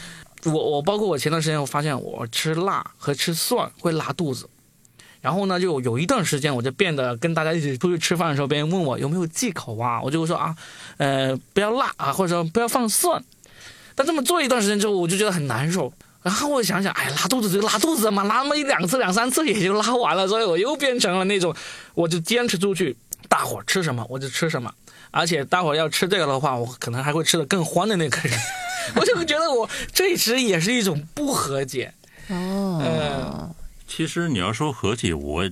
[0.46, 4.50] 我我包括我前段时间我发现我吃辣和吃蒜会拉肚子，
[5.20, 10.56] 然后呢就有一段时间我就变得跟大家一起出去吃饭的时候，别人问我有没有忌口啊，我就会说啊，
[10.96, 13.22] 呃不要辣啊，或者说不要放蒜，
[13.96, 15.92] 但这么做一段时间之后，我就觉得很难受。
[16.28, 21.56] 然后我想想，哎，拉肚子就拉肚子嘛，拉那么一两次、两三次也就拉完了，所以我又变成了那种，
[21.94, 22.98] 我就坚持出去，
[23.30, 24.70] 大伙吃什么我就吃什么，
[25.10, 28.38] 而且大伙要吃这个的话，我可能还会吃的更欢的那个人，
[28.98, 31.94] 我就觉得我这其实也是一种不和解。
[32.28, 33.56] 哦，
[33.88, 35.50] 其实你要说和解，我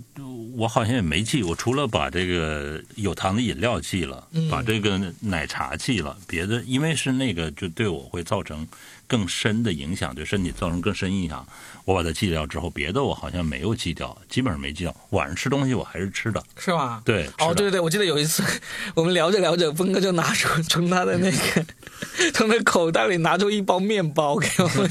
[0.56, 8.68] 我好像也没记，我除了把这个有糖的饮料记了，把这个奶茶记了，别的因为是那个就对我会造成。
[9.08, 11.46] 更深的影响，对身体造成更深影响。
[11.84, 14.96] 我把它记掉之后，别的我好像没有记掉，基本上没记掉。
[15.12, 17.04] 晚上吃东西我还是吃的，是吧？
[17.06, 17.30] 对。
[17.38, 18.44] 哦，对对对，我记得有一次
[18.96, 21.66] 我们聊着聊着，峰哥就拿出 从他的那个
[22.34, 24.90] 从那口袋里拿出一包面包给我们。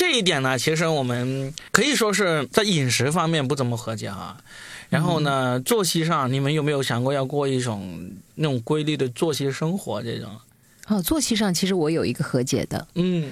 [0.00, 4.42] 这一点呢，其实我们可以说是在饮食方面不怎么和解啊。
[4.88, 10.30] 然后呢，作息上，你们有没有想过要过一种那种规律的作息生活这种？
[10.86, 13.30] 哦，作息上其实我有一个和解的，嗯，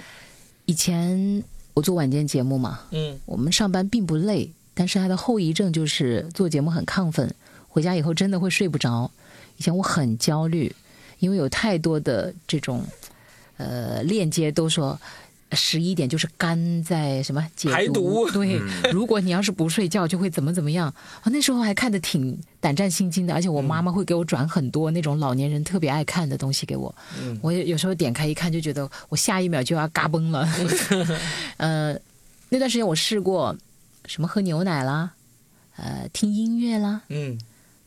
[0.66, 7.34] 以前我做晚间节目嘛，嗯我们上班并不累，但是它的后遗症就是做节目很亢奋，
[7.66, 9.10] 回家以后真的会睡不着。
[9.56, 10.70] 以前我很焦虑，
[11.18, 12.84] 因为有太多的这种
[13.56, 15.00] 呃链接都说。
[15.52, 18.60] 十一点就是肝在什么解排毒对，
[18.92, 20.88] 如果你要是不睡觉，就会怎么怎么样。
[20.88, 26.94] 啊，那时候还看得挺胆战心惊的，而且我妈妈会给我转很多那种老年人特别爱看的东西给我。
[27.20, 30.48] 嗯我有有时候点开一看，就觉得我下一秒就要嘎嘣了。
[31.56, 31.98] 呃，
[32.50, 33.56] 那段时间我试过
[34.06, 35.12] 什么喝牛奶啦，
[35.76, 37.38] 呃，听音乐啦，嗯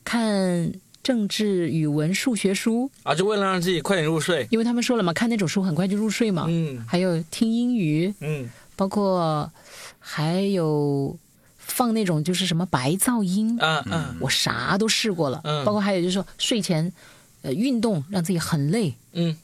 [0.03, 0.71] 看
[1.03, 4.47] 政治、语文、数学书，啊，就为了让自己快点入睡。
[4.51, 6.45] 因为他们说了嘛，看那种书很快就入睡嘛。
[6.47, 6.85] 嗯。
[6.87, 8.49] 还有听英语，嗯。
[8.75, 9.51] 包括
[9.99, 11.17] 还有
[11.57, 14.15] 放那种就是什么白噪音，啊啊。
[14.19, 15.41] 我啥都试过了。
[15.43, 15.65] 嗯。
[15.65, 16.91] 包括还有就是说睡前
[17.41, 19.35] 呃运动让自己很累，嗯，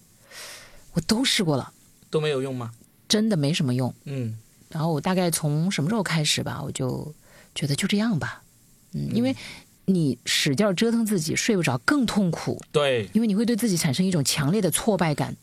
[0.93, 1.71] 我都试过了，
[2.09, 2.71] 都没有用吗？
[3.07, 3.93] 真的没什么用。
[4.05, 4.37] 嗯。
[4.69, 7.13] 然后我大概从什么时候开始吧，我就
[7.55, 8.43] 觉得就这样吧，
[8.93, 9.33] 嗯，因为
[9.89, 15.35] 你使劲折腾自己睡不着更痛苦，对，因为你会对自己产生一种强烈的挫败感。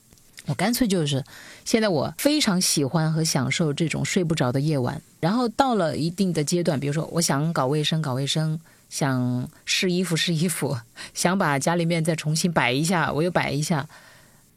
[0.44, 1.24] 我干脆就是，
[1.64, 5.00] 现在我非常喜欢和享受这种睡不着的夜晚。
[5.18, 10.76] 然后到了一定的阶段，比如说我想搞卫生搞卫生，想试衣服试衣服，
[11.14, 13.88] 想把家里面再重新摆一下，我又摆一下。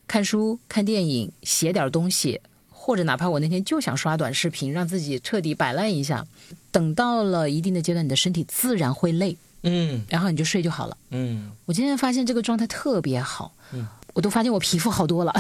[0.06, 6.28] 看书、看电影、写点东西，或者哪怕我那天就想刷短视频，让自己彻底摆烂一下。
[6.72, 10.98] 等到了一定的阶段，你的身体自然会累，嗯然后你就睡就好了。
[11.12, 15.34] 嗯，我今天发现这个状态特别好，嗯我都发现我皮肤好多了。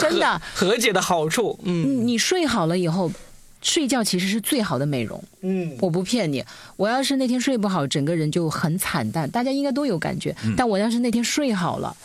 [0.00, 1.58] 真的和和解的好处。
[1.62, 3.10] 嗯你睡好了以后，
[3.62, 5.22] 睡觉其实是最好的美容。
[5.42, 6.44] 嗯我不骗你，
[6.76, 10.34] 我要是那天睡不好，整个人就很惨淡，大家应该都有感觉。
[10.56, 11.96] 但我要是那天睡好了，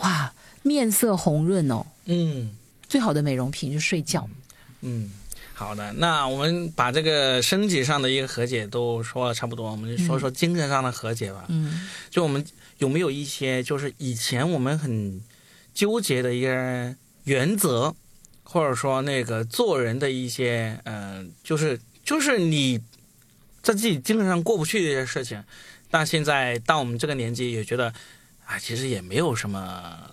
[0.00, 1.86] 哇，面色红润哦。
[2.06, 2.50] 嗯
[2.88, 4.28] 最好的美容品就是睡觉。
[4.82, 5.10] 嗯。
[5.60, 11.44] 好的，那我们把这个身体上的一个和解都说了差不多，我们就说说精神上的和解吧。
[11.48, 12.42] 嗯就我们
[12.78, 15.20] 有没有一些就是以前我们很
[15.74, 17.94] 纠结的一些原则，
[18.42, 22.78] 或者说那个做人的一些呃，就是就是你
[23.60, 25.44] 在自己精神上过不去的一些事情，
[25.90, 27.92] 但现在到我们这个年纪也觉得
[28.46, 30.10] 啊，其实也没有什么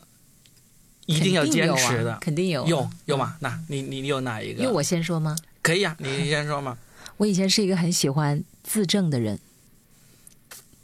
[1.07, 2.15] 一定要坚持的。
[2.21, 3.35] 肯定有、啊，有有吗？
[3.39, 4.61] 那你你你有哪一个？
[4.61, 5.35] 因为我先说吗？
[5.63, 6.77] 可以啊，你先说嘛。
[7.17, 9.39] 我以前是一个很喜欢自证的人，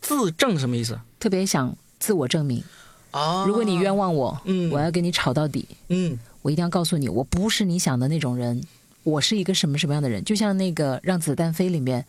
[0.01, 0.99] 自证什么意思？
[1.19, 2.63] 特别想自我证明。
[3.11, 5.67] 哦如果你冤枉我，嗯我要跟你吵到底。
[5.89, 8.61] 嗯我一定要告诉你，我不是你想的那种人，
[9.03, 10.23] 我是一个什么什么样的人。
[10.23, 12.05] 就像那个《让子弹飞》里面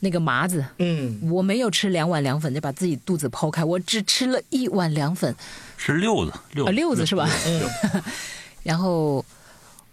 [0.00, 5.34] 那个麻子，嗯我没有吃两碗凉粉就把自己肚子剖开，我只吃了一碗凉粉，
[5.76, 7.28] 是六子，六啊，六子是吧？
[7.46, 7.62] 嗯
[8.64, 9.24] 然后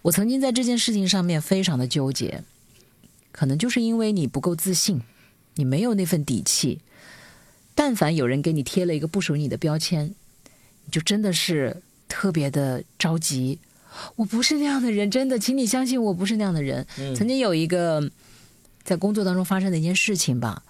[0.01, 2.43] 我曾经在这件事情上面非常的纠结，
[3.31, 5.01] 可能就是因为你不够自信，
[5.55, 6.79] 你没有那份底气。
[7.75, 10.07] 但凡有人给你贴了一个不属于你的标签，
[10.85, 13.59] 你就真的是特别的着急。
[14.15, 16.85] 我不是那样的人，真的，请你相信我不是那样的人。
[16.97, 18.01] 嗯曾经有一个
[18.87, 20.63] 在工作当中发生的一件事情吧，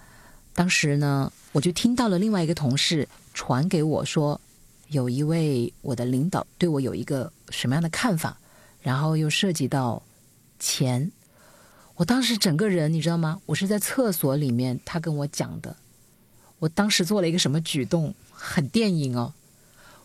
[0.52, 4.40] 当时呢，我就听到了另外一个同事传给我说，
[4.88, 8.36] 有一位我的领导对我有一个什么样的看法，
[8.82, 10.02] 然后又涉及到
[10.58, 11.12] 钱。
[11.94, 13.40] 我当时整个人你知道吗？
[13.46, 15.76] 我是在厕所里面他跟我讲的，
[16.58, 19.32] 我当时做了一个什么举动，很电影哦。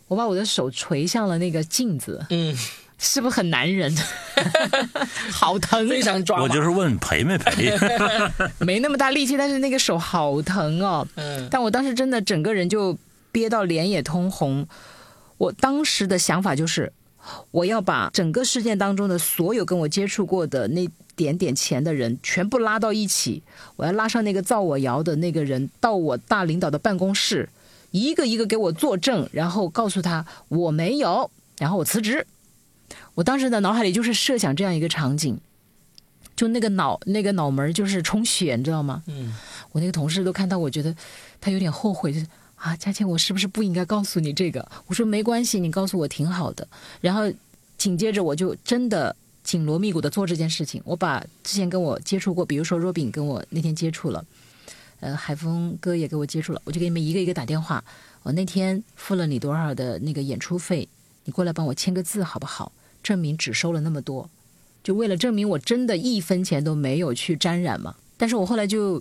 [0.06, 2.56] 我把我的手垂向了那个镜子，嗯，
[2.98, 3.94] 是不是很男人？
[5.30, 6.40] 好疼，非常抓。
[6.40, 7.72] 我就是问赔没赔？
[8.60, 11.06] 没那么大力气，但是那个手好疼哦。
[11.16, 12.96] 嗯但我当时真的整个人就
[13.32, 14.66] 憋到脸也通红。
[15.36, 16.92] 我当时的想法就是，
[17.50, 23.42] 我要把整个事件当中的所有跟我接触过的那点点钱的人全部拉到一起，
[23.76, 27.48] 我要拉上那个造我谣的那个人到我大领导的办公室，
[27.90, 32.24] 一个一个给我作证，然后告诉他我没有，然后我辞职。
[33.14, 35.38] 我当时的脑海里就是设想这样一个场景，
[36.34, 39.02] 就那个脑那个脑门儿就是充血，你知道吗？
[39.06, 39.32] 嗯
[39.72, 40.94] 我那个同事都看到，我觉得
[41.40, 44.66] 他有点后悔，就是啊，佳倩，我是不是不应该告诉你这个？
[44.86, 46.66] 我说没关系，你告诉我挺好的。
[47.00, 47.22] 然后
[47.76, 50.80] 紧接着我就真的紧锣密鼓的做这件事情。
[50.84, 54.24] 我把之前跟我接触过，比如说若饼跟我那天接触了，
[55.00, 57.84] 呃，海峰哥也给我接触了，我就给你们一个一个打电话。
[58.22, 60.88] 我那天付了你多少的那个演出费，
[61.24, 62.72] 你过来帮我签个字好不好？
[63.04, 64.28] 证明只收了那么多，
[64.82, 67.94] 就为了证明我真的一分钱都没有去沾染嘛。
[68.16, 69.00] 但是我后来就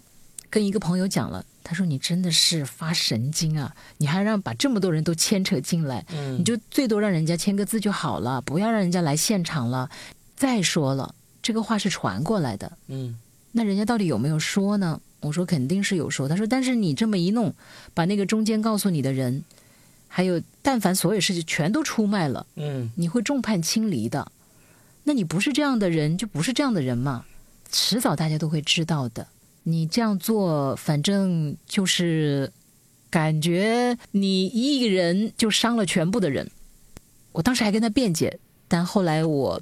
[0.52, 3.74] 跟一个朋友讲了，他说：“你真的是发神经啊！
[3.98, 9.90] 你还让把这么多人都牵扯进来，嗯你就最多让人家签个字就好了，不要让人家来现场了。
[10.36, 13.18] 再说了，这个话是传过来的，嗯
[13.54, 15.00] 那人家到底有没有说呢？
[15.22, 16.28] 我说肯定是有说。
[16.28, 17.54] 他说，但是你这么一弄，
[17.94, 19.44] 把那个中间告诉你的人，
[20.16, 24.32] 还有但凡所有事情全都出卖了，嗯你会众叛亲离的。
[25.06, 27.26] 那你不是这样的人，就不是这样的人嘛，
[27.72, 29.26] 迟早大家都会知道的。
[29.64, 32.54] 你这样做，反正就是
[33.10, 36.52] 感觉你一人就伤了全部的人。
[37.32, 38.38] 我当时还跟他辩解，
[38.68, 39.60] 但后来我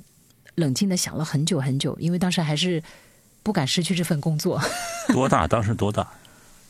[0.56, 2.84] 冷静的想了很久很久，因为当时还是
[3.42, 4.62] 不敢失去这份工作。
[5.14, 5.48] 多大？
[5.48, 6.06] 当时多大？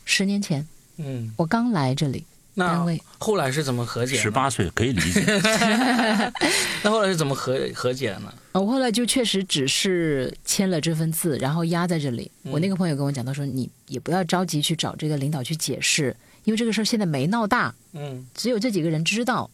[0.04, 0.64] 十年前
[0.98, 2.24] 嗯，我刚来这里，
[2.54, 4.22] 那单位后来是怎么和解的？
[4.22, 5.20] 十八岁可以理解。
[6.82, 8.32] 那后来是怎么和和解的呢？
[8.52, 12.30] 呃我后来就确实只是签了这份字，然后压在这里。
[12.44, 19.48] 嗯我那个朋友跟我讲，他说你也不要着急去找这个领导去解释，因为这个事儿现在没闹大，嗯只有这几个人知道。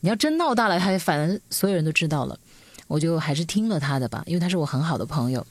[0.00, 2.36] 你要真闹大了，他反正所有人都知道了，
[2.86, 5.46] 我就还是听了他的吧，因为他是我很好的朋友，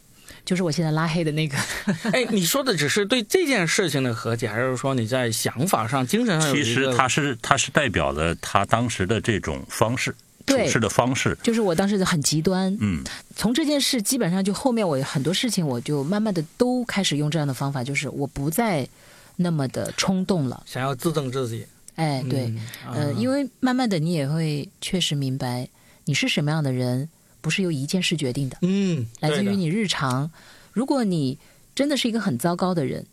[0.46, 1.58] 就是我现在拉黑的那个。
[2.12, 11.38] 哎，你说的只是对这件事情的和解，还是说你在想法上、精神上其实他是他是代表了他当时的这种方式，处对事的方式。
[11.44, 13.04] 就是我当时很极端，嗯，
[13.36, 18.88] 从这件事基本上就后面我很多事情我就慢慢的都开始用这样的方法，就是我不再
[19.36, 20.64] 那么的冲动了。
[20.66, 21.66] 想要自证自己。
[21.96, 25.68] 哎，对，嗯呃，因为为慢慢的你也会确实明白
[26.06, 27.10] 你是什么样的人，
[27.42, 30.32] 不是由一件事决定的，嗯，来自于你日常。
[30.72, 31.38] 如果你
[31.76, 33.06] 真的是一个很糟糕的人，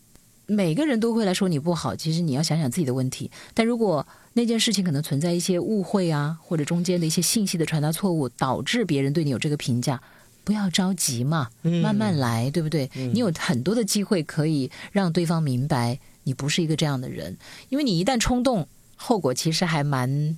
[0.45, 3.29] 每个人都会来说你不好，其实你要想想自己的问题。
[3.53, 10.01] 但如果那件事情可能存在一些误会啊，或者中间的一些信息的传达错误，导致别人对你有这个评价，
[10.43, 12.89] 不要着急嘛，嗯慢慢来，对不对？
[12.95, 17.37] 嗯你有很多的机会可以让对方明白你不是一个这样的人，
[17.69, 20.37] 因为你一旦冲动，后果其实还蛮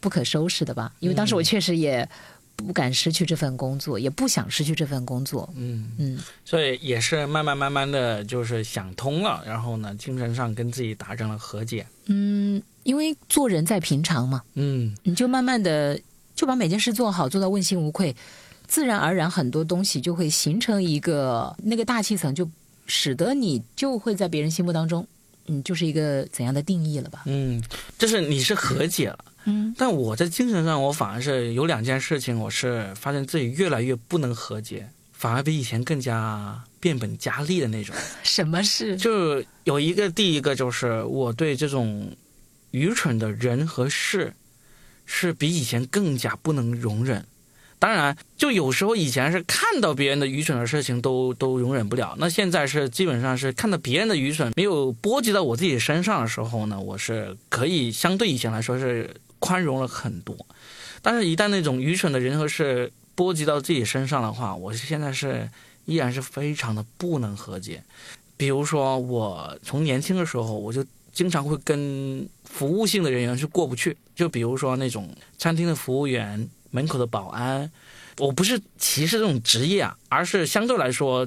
[0.00, 0.92] 不可收拾的吧。
[0.98, 2.08] 因为当时我确实也
[2.56, 5.48] 不敢失去这份工作，也不想失去这份工作。
[5.54, 11.86] 嗯，嗯，所以也是慢慢慢慢的就是想通了，然后呢，精神上跟自己达成了和解。
[12.06, 16.00] 嗯，因为做人在平常嘛，嗯你就慢慢的
[16.34, 18.14] 就把每件事做好，做到问心无愧，
[18.66, 22.48] 自然而然很多东西就会形成一个那个大气层，就
[22.86, 25.06] 使得你就会在别人心目当中，
[25.46, 27.22] 嗯，就是一个怎样的定义了吧？
[27.26, 27.62] 嗯，
[27.98, 29.32] 就是你是和解了，嗯
[29.76, 37.94] 但我在精神上，我反而是有两件事情，我是发现自己越来越不能和解，反而比以前更加变本加厉的那种。
[38.22, 38.96] 什么事？
[38.96, 42.16] 就有一个，第一个就是我对这种
[42.70, 44.32] 愚蠢的人和事，
[45.04, 47.24] 是比以前更加不能容忍。
[47.78, 60.36] 当然，就有时候以前是看到别人的愚蠢的事情都都容忍不了，那现在是基本上是看到别人的愚蠢没有波及到我自己身上的时候呢，我是可以相对以前来说是宽容了很多。
[61.02, 65.48] 但是，一旦那种愚蠢的人和事波及到自己身上的话，我现在是
[65.84, 67.82] 依然是非常的不能和解。
[68.36, 73.96] 比如说，我从年轻的时候，我就经常会跟服务性的人员是过不去。
[74.14, 77.70] 就比如说那种餐厅的服务员、门口的保安，
[78.18, 81.26] 我不是歧视这种职业啊，而是相对来说，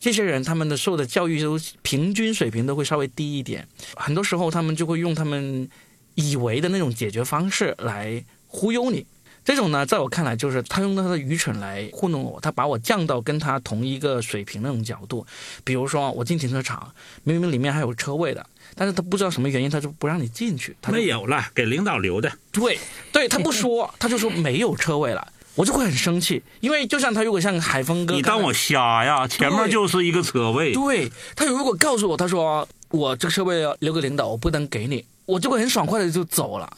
[0.00, 3.68] 这些人他们的受的教育都平均水平都会稍微低一点。
[3.96, 5.68] 很多时候，他们就会用他们
[6.14, 9.06] 以为的那种解决方式来忽悠你。
[9.44, 15.26] 这种呢，在我看来，就是他用他的愚蠢来糊弄我，他把我降到跟他同一个水平那种角度。
[15.64, 16.92] 比如说，我进停车场，
[17.24, 18.46] 明明里面还有车位的，
[18.76, 20.76] 但是他不知道什么原因，他就不让你进去。
[20.80, 22.30] 他没有了，给领导留的。
[22.52, 22.78] 对，
[23.10, 29.26] 对他不说，他就说没有车位了，我就会很生气，因为就像他如果像海峰哥，你当我瞎呀？
[29.26, 30.72] 前面就是一个车位。
[30.72, 36.76] 对他如果告诉我，他说我这个车位要留给领导，我不能给你，我就会很爽快的就走了。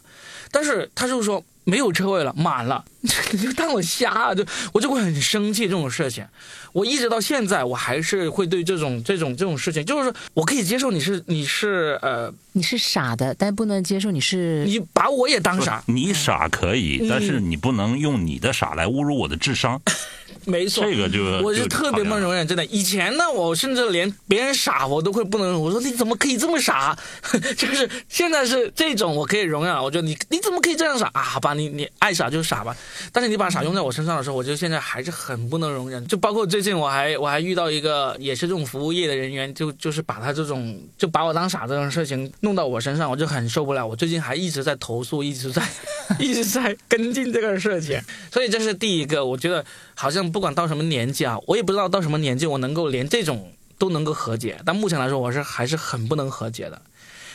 [0.50, 2.84] 但是他就说没有车位了，满了，
[3.32, 4.34] 你就当我瞎啊？
[4.34, 6.24] 就我就会很生气这种事情。
[6.72, 19.80] 我一直到现在，我还是会对这种这种这种事情，就是说我可以接受你是你是呃，你是傻的，但不能接受你是你把我也当傻，你傻可以，嗯但是你不能用你的傻来侮辱我的智商。
[20.46, 22.64] 没错，这个就我是就特别不能容忍，真的。
[22.66, 25.62] 以前呢，我甚至连别人傻我都会不能容忍。
[25.62, 26.96] 我说你怎么可以这么傻？
[27.56, 29.82] 就是现在是这种我可以容忍了。
[29.82, 31.22] 我觉得你你怎么可以这样傻啊？
[31.22, 32.76] 好吧，你你爱傻就傻吧。
[33.12, 36.06] 但是你把傻用在我身上的时候，我觉得现在还是很不能容忍。
[36.06, 43.86] 就包括最近我还我还遇到一个也是这种服务业的人员，就就是把他这种就把我当傻这种事情弄到我身上，我就很受不了。
[43.86, 45.62] 我最近还一直在投诉，一直在
[46.18, 48.00] 一直在跟进这个事情。
[48.32, 49.64] 所以这是第一个，我觉得
[49.94, 54.60] 好像不管到什么年纪啊，我也不知道到什么年纪我能够连这种都能够和解。
[54.64, 56.80] 但目前来说，我是还是很不能和解的。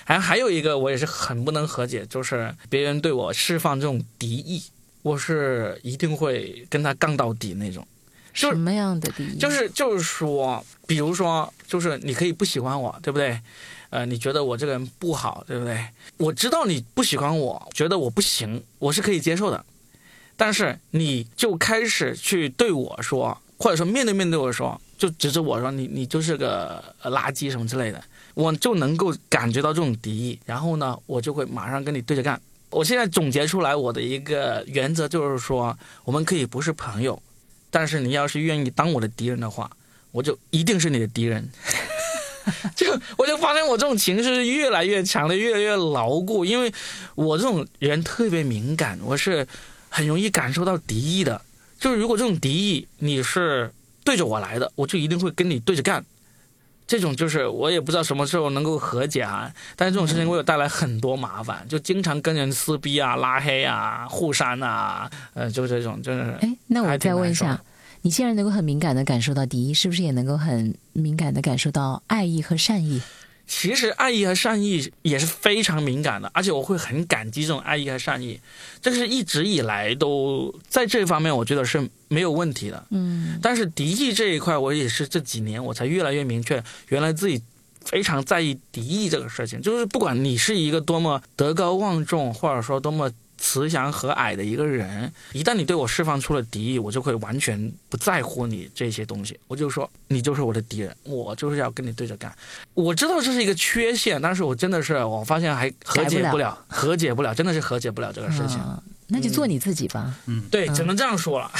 [0.05, 4.63] 还还有一个我也是很不能和解，就是别人对我释放这种敌意，
[5.03, 7.85] 我是一定会跟他杠到底那种。
[8.33, 9.37] 就什么样的敌意？
[9.37, 13.39] 就是就是说，比如说，就是你可以不喜欢我，对不对？
[13.91, 15.83] 呃，你觉得我这个人不好，对不对？
[16.17, 19.65] 我知道你不喜欢我，觉得我不行，我是可以接受的。
[20.39, 28.01] 但是你就开始去对我说，或者说面对面对我说，就指着我说你你就是个垃圾什么之类的，
[28.35, 32.39] 我就能够感觉到这种敌意，然后呢，我就会马上跟你对着干。
[32.69, 37.21] 我现在总结出来我的一个原则就是说，我们可以不是朋友，
[37.69, 39.69] 但是你要是愿意当我的敌人的话，
[40.13, 41.49] 我就一定是你的敌人。
[42.75, 42.87] 就
[43.17, 46.73] 我就发现我这种情绪是越来越强的，越来越牢固，因为
[47.13, 49.45] 我这种人特别敏感，我是
[49.89, 51.41] 很容易感受到敌意的。
[51.79, 53.71] 就是如果这种敌意你是
[54.03, 56.05] 对着我来的，我就一定会跟你对着干。
[56.87, 66.31] 这种就是我也不知道什么时候能够和解啊，但是这种事情给我带来很多麻烦，就经常跟人撕逼啊、拉黑啊、互删啊，呃，就这种，真的是。
[66.47, 67.61] 哎，那我再问一下
[68.01, 72.99] 你现在能够很敏感的感受到敌意，是不是也能够很敏感的感受到爱意和善意？
[73.51, 78.39] 其实爱意和善意也是非常敏感的，而且我会很感激这种爱意和善意，
[78.79, 82.85] 这是一直以来都在这方面我觉得是没有问题的。
[82.91, 87.41] 嗯，但是敌意这一块，我也是这几年我才越来越明确，原来自己
[87.83, 89.59] 非常在意敌意这个事情。
[89.59, 99.39] 就是不管你是一个多么德高望重，或者说多么慈祥和蔼的一个人，一旦你对我释放出了敌意，我就会完全不在乎你这些东西。
[99.47, 102.31] 我就说你就是我的敌人，我就是要跟你对着干。
[102.73, 108.59] 我知道这是一个缺陷，但是我真的是我发现还和解改不不了，和解不了，真的是和解不了这个事情。
[108.59, 108.81] 啊
[109.11, 110.13] 那就做你自己吧。
[110.27, 111.51] 嗯对，只能这样说了。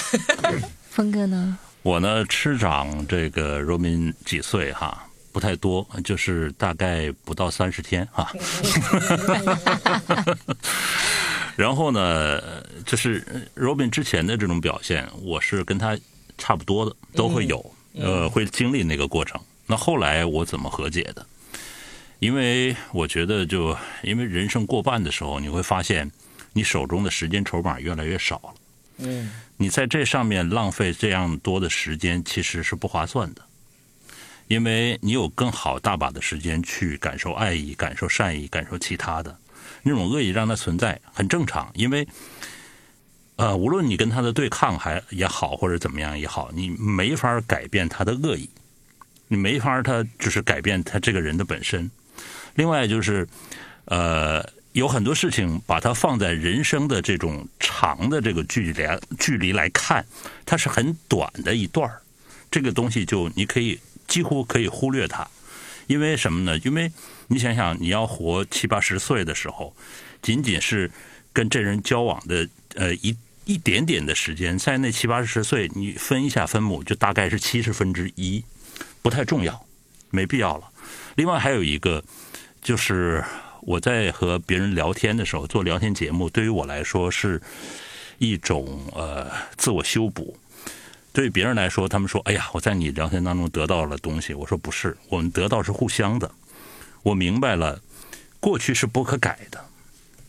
[0.91, 1.57] 峰哥呢？
[1.82, 5.07] 我呢，吃长这个 Robin 几岁哈？
[5.32, 8.32] 不太多，就是大概不到三十天哈。
[11.56, 13.24] 然后呢，就是
[13.56, 15.97] Robin 之前的这种表现，我是跟他
[16.38, 19.39] 差不多的，都会有，呃，会经历那个过程。
[19.66, 21.26] 那后来我怎么和解的？
[22.20, 26.12] 因为我觉得就，因为人生过半的时候，你会发现
[26.54, 28.54] 你手中的时间筹码越来越少了。
[29.02, 33.41] 嗯你在这上面浪费这样多的时间，其实是不划算的，
[34.47, 39.38] 因为你有更好大把的时间去感受爱意、感受善意、感受其他的
[39.84, 41.70] 那种恶意，让它存在很正常。
[41.74, 42.07] 因为，
[43.36, 48.49] 呃，无论你跟他的对抗还也好，或者怎么样也好，你没法改变他的恶意，
[49.28, 51.89] 你没法他就是改变他这个人的本身。
[52.55, 53.28] 另外就是，
[53.86, 54.47] 呃。
[54.74, 58.86] 有很多事情，把它放在人生的这种长的这个距离
[59.17, 60.05] 距离来看，
[60.45, 61.91] 它是很短的一段。
[62.51, 65.28] 这个东西就你可以几乎可以忽略它，
[65.88, 66.55] 因为什么呢？
[66.59, 66.89] 因为
[67.30, 69.73] 你想想，你要活七八十岁的时候，
[70.21, 70.91] 仅仅是
[71.32, 73.15] 跟这人交往的呃一
[73.45, 78.43] 一点点的时间，在那七八十岁，你分一下分母，就大概是七十分之一，
[79.01, 79.65] 不太重要，
[80.09, 80.69] 没必要了。
[81.15, 82.03] 另外还有一个
[82.61, 83.23] 就是。
[83.61, 87.39] 我在和别人聊天的时候，做聊天节目，对于我来说是
[88.17, 90.36] 一种呃自我修补。
[91.11, 96.32] 对于别人来说，他们说：“哎呀，我在你聊天当中得到了东西。”我说：“不是，我们得到是互相的。
[97.04, 97.82] 我明白了，
[98.39, 99.66] 过去是不可改的，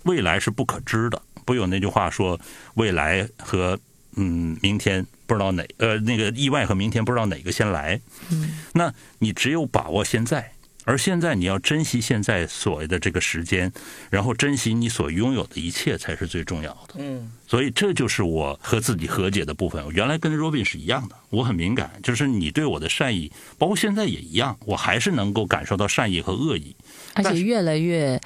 [0.05, 1.21] 未来是不可知的。
[1.45, 2.39] 不有那句话说，
[2.75, 3.79] 未来和
[4.16, 8.01] 嗯明天不知道哪呃那个意外和明天不知道哪个先来。
[8.31, 10.53] 嗯，那你只有把握现在。”
[10.85, 13.70] 而现在你要珍惜现在所谓的这个时间，
[14.11, 16.95] 然后珍惜你所拥有的一切才是最重要的。
[16.99, 19.85] 嗯，所以这就是我和自己和解的部分。
[19.91, 26.74] 原来跟 Robin 是一样的，我很敏感，就是你对我的善意，包括现在也一样，我还是能够感受到善意和恶意，
[27.14, 28.20] 而且越来越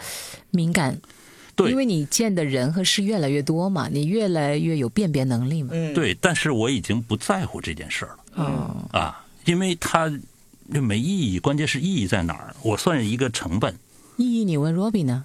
[0.50, 1.00] 敏感，
[1.56, 5.70] 对因为你见的人和事越来越多嘛，你越来越有辨别能力嘛。
[5.72, 6.14] 嗯，对。
[6.20, 10.10] 但是我已经不在乎这件事儿了嗯，啊，因为它
[10.72, 11.38] 就没意义。
[11.38, 12.54] 关键是意义在哪儿？
[12.62, 13.76] 我算一个成本。
[14.16, 15.24] 意义，你问 Robin 呢？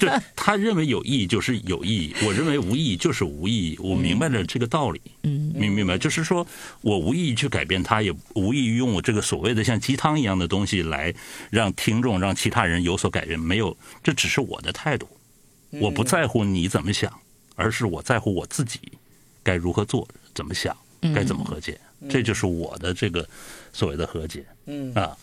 [0.00, 3.76] 对 他认为有意义就是有意义，我认为无意义就是无意义。
[3.78, 5.98] 我明白了这个道理，嗯，明明白？
[5.98, 6.46] 就是说
[6.80, 11.14] 我无意义去改变他，也无意义用我这个所谓的像鸡汤一样的东西来
[11.50, 13.38] 让听众、让其他人有所改变。
[13.38, 15.06] 没有，这只是我的态度。
[15.72, 17.12] 我不在乎你怎么想，
[17.54, 18.80] 而是我在乎我自己
[19.42, 20.74] 该如何做、怎么想、
[21.14, 21.78] 该怎么和解。
[22.08, 23.26] 这就是我的这个
[23.72, 24.92] 所谓的和解嗯。
[24.94, 25.16] 啊。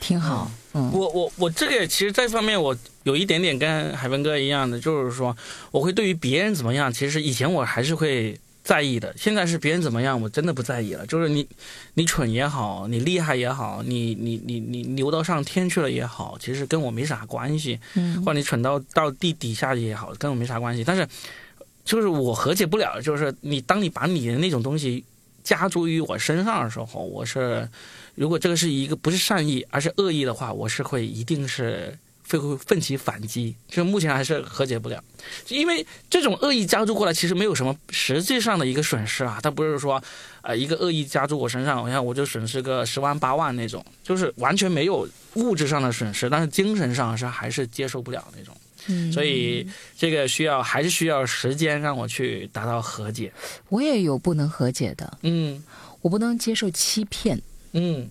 [0.00, 0.48] 挺好。
[0.74, 5.36] 嗯，我我我这个其实这方面我有一点点跟海文哥一样的，就是说
[5.72, 9.12] 我会对于别人怎么样，其实以前我还是会在意的。
[9.18, 11.04] 现在是别人怎么样，我真的不在意了。
[11.06, 11.44] 就是你，
[11.94, 17.80] 你蠢也好，你厉害也好，你你你你牛到上天去了也好，其实跟我没啥关系。
[17.94, 20.84] 嗯或者你蠢到到地底下也好，跟我没啥关系。
[20.84, 21.08] 但是，
[21.84, 25.02] 就是我和解不了，就是你当你把你的那种东西
[25.48, 27.66] 加诸于我身上的时候，我是
[28.14, 31.96] 如果这个是一个不是善意而是恶意的话，我是会一定是
[32.28, 33.56] 会会奋起反击。
[33.66, 35.02] 就目前还是和解不了，
[35.48, 40.02] 因为这种恶意加诸过来，其实没有什么实际上的一个损失啊，它不是说
[40.42, 48.54] 呃一个恶意加诸我身上，我看我就损失个十万八万那种，就是完全没有物质上的损失，但是精神上是还是接受不了那种。
[48.88, 49.12] 嗯。
[49.12, 49.66] 所以
[49.96, 53.32] 这个需要还是需要时间让我去达到和解。
[53.68, 55.62] 我也有不能和解的，嗯。
[56.02, 57.40] 我不能接受欺骗，
[57.72, 58.10] 嗯。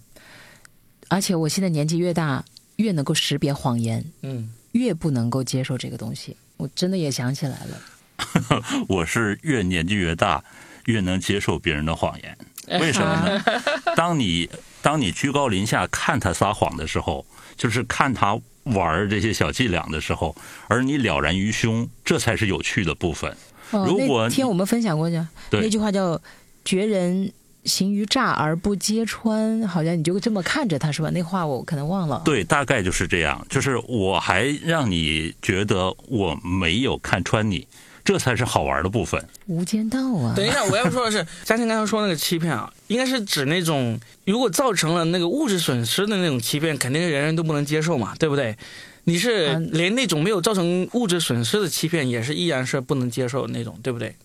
[1.10, 2.44] 而且我现在年纪越大，
[2.78, 4.50] 越能够识别谎言，嗯。
[4.74, 6.36] 越不能够接受这个东西。
[6.58, 10.44] 我真的也想起来了， 我是越年纪越大，
[10.86, 12.38] 越能接受别人的谎言。
[12.82, 13.62] 为什么呢？
[13.96, 14.50] 当你
[14.82, 17.26] 当你居高临下看他撒谎的时候，
[17.56, 18.38] 就是看他
[18.74, 20.36] 玩这些小伎俩的时候，
[20.68, 23.36] 而你了然于胸，这才是有趣的部分。
[23.72, 26.22] 哦，如果那天我们分享过去对那句话叫
[26.64, 27.32] “绝人
[27.66, 31.10] 行于诈而不揭穿”，好像你就这么看着他是吧？
[31.12, 32.22] 那话我可能忘了。
[32.24, 33.46] 对，大概就是这样。
[33.50, 37.68] 就是我还让你觉得我没有看穿你，
[38.08, 39.22] 这才是好玩的部分。
[39.48, 40.34] 无间道啊！
[40.34, 48.58] 等一下，我要说的是，嘉欣刚才说那个欺骗啊，应该是指那种如果造成了那个物质损失的那种欺骗，肯定是人人都不能接受嘛，对不对？
[49.04, 54.16] 你是嗯连那种没有造成物质损失的欺骗，也是依然是不能接受的那种，对不对？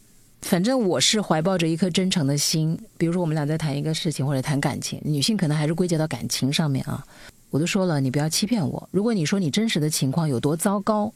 [0.42, 7.04] 反正我是怀抱着一颗真诚的心，比如说我们俩在谈一个事情或者谈感情，女性可能还是归结到感情上面啊。
[7.50, 8.88] 我都说了，你不要欺骗我。
[8.92, 11.12] 如果你说你真实的情况有多糟糕，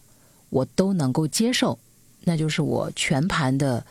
[0.50, 1.78] 我都能够接受，
[2.26, 3.82] 那就是我全盘的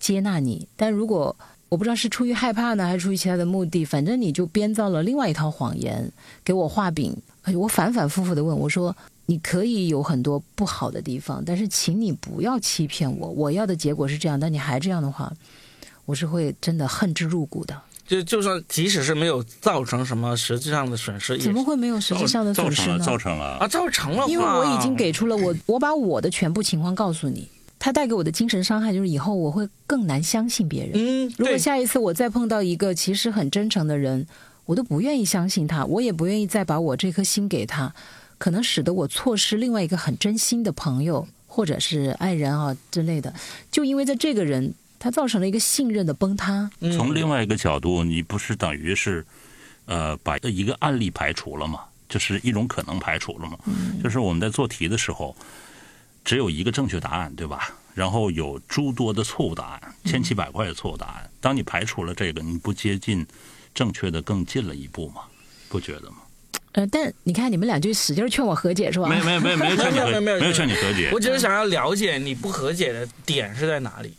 [0.00, 0.66] 接纳你。
[0.74, 1.36] 但如果
[1.68, 6.10] 我不知道是出于害怕呢，还是出于其他的目的，反正你就编造了另外一套谎言，
[6.44, 7.16] 给我画饼。
[7.42, 13.28] 哎我反反复复的问我说：“你可以有很多不好的地方，但是请你不要欺骗我。
[13.28, 15.30] 我要的结果是这样，但你还这样的话，
[16.06, 17.78] 我是会真的恨之入骨的。
[18.06, 23.04] 就就算即使是没有造成什么实际上的损失，也怎么会没有实际上的造成了，损失呢？
[23.04, 27.48] 造成了啊，造成了，因为我已经给出了我，我把我的全部情况告诉你，
[27.84, 30.92] 它带给我的精神伤害就是以后我会更难相信别人。
[30.94, 34.26] 嗯，如果下一次我再碰到一个其实很真诚的人，
[34.64, 37.94] 我都不愿意相信他，我也不愿意再把我这颗心给他，
[38.38, 43.34] 可能使得我错失另外一个很真心的朋友或者是爱人啊之类的。
[43.70, 46.70] 就因为在这个人，他造成了一个信任的崩塌。
[46.80, 49.22] 嗯从另外一个角度，你不是等于是，
[49.84, 51.80] 呃，把一个案例排除了吗？
[52.08, 53.58] 就是一种可能排除了嘛？
[54.02, 55.36] 就是我们在做题的时候，
[56.24, 57.74] 只有一个正确答案，对吧？
[57.94, 61.30] 然后有诸多的错误答案，千奇百怪的错误答案。
[61.40, 63.24] 当你排除了这个，你不接近
[63.72, 65.22] 正确的更近了一步吗？
[65.68, 66.16] 不觉得吗？
[66.72, 69.08] 呃，但你看你们俩就使劲劝我和解是吧？
[69.08, 74.12] 没有没有没有没有劝你和 没有没有没有劝你和解我，只是想要了解你不和解的点是在哪里。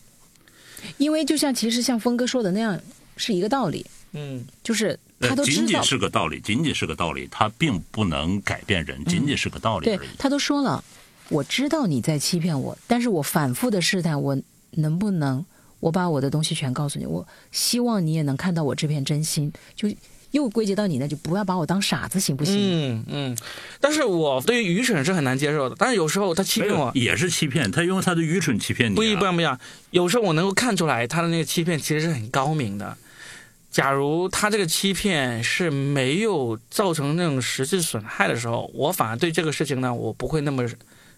[0.97, 2.79] 因为就像其实像峰哥说的那样，
[3.17, 10.07] 是一个道理，嗯就是呃他都知道仅仅，是个道理，仅仅是个道理，他并不能改变人，仅仅是个道理对而已。
[10.17, 10.81] 他都说了，
[11.29, 14.37] 我知道你在欺骗我，但是我反复的试探，我
[14.71, 15.45] 能不能
[15.79, 17.05] 我把我的东西全告诉你？
[17.05, 19.89] 我希望你也能看到我这片真心，就
[20.31, 22.55] 又归结到你那，就不要把我当傻子，行不行？
[22.57, 23.37] 嗯嗯，
[23.79, 25.75] 但是我对于愚蠢是很难接受的。
[25.79, 28.97] 但是有时候他欺骗我，也是欺骗，他用他的愚蠢欺骗你、啊。
[28.97, 29.57] 不一不一样不一样。
[29.91, 32.97] 有时候我能够看出来他的那个欺骗其实是很高明的。
[33.71, 40.65] 假如他这个欺骗是没有造成那种实质损害的时候，我反而对这个事情呢，我不会那么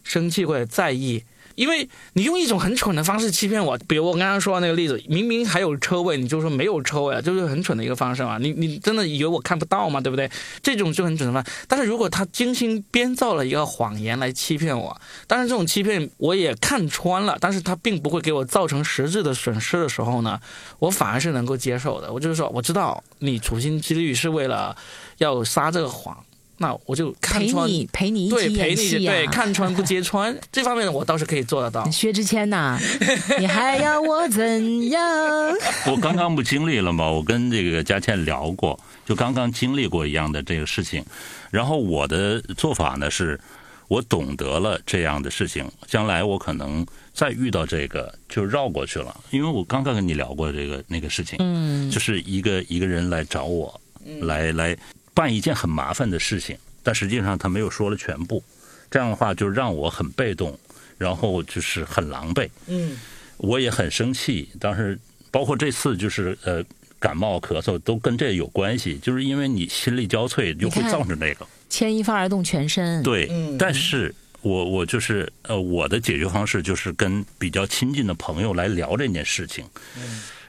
[0.07, 1.23] 生气或者在意。
[1.55, 8.37] 因为你用一种很蠢的方式欺骗我，比如我刚刚说的那个例子，明明还有车位，你就说没有车位，就是很蠢的一个方式嘛。
[8.37, 9.99] 你你真的以为我看不到吗？
[9.99, 10.29] 对不对？
[10.61, 11.43] 这种就很蠢的方。
[11.67, 14.95] 但是如果他精心编造了一个谎言来欺骗我，
[15.25, 20.39] 当然这种欺骗我也看穿了，但是他并不会给我造成实质的损失的时候呢，
[20.77, 22.13] 我反而是能够接受的。
[22.13, 24.77] 我就是说，我知道你处心积虑是为了
[25.17, 26.23] 要撒这个谎，
[26.57, 27.51] 那我就看陪。
[27.51, 31.89] 你陪你一对，起陪你演戏呀、对 看穿不揭穿，这方面我倒是可以做得到。
[31.91, 32.77] 薛之谦呐、
[33.39, 35.01] 你还要我怎样？
[35.87, 37.09] 我刚刚不经历了吗？
[37.09, 41.03] 我跟这个佳倩聊过，就刚刚经历过一样的这个事情。
[41.51, 43.39] 然后我的做法呢是，
[43.87, 49.15] 我懂得了这样的事情，将来我可能再遇到这个就绕过去了。
[49.31, 53.79] 因为我刚刚跟你聊过这个那个事情，嗯，就是一个一个人来找我，
[54.21, 54.77] 来来
[55.17, 58.43] 办一件很麻烦的事情，但实际上他没有说了全部，
[58.91, 60.55] 这样的话就让我很被动，
[60.99, 62.47] 然后就是很狼狈。
[62.67, 62.95] 嗯
[63.37, 64.97] 我也很生气，当时
[65.31, 66.63] 包括这次就是呃
[66.99, 71.47] 感冒咳嗽都跟这有关系，就是因为你心力交瘁就会造成这个。
[71.67, 73.01] 牵一发而动全身。
[73.03, 79.65] 对，但是我我就是呃我的解决方式就是跟比较亲近的朋友来聊这件事情，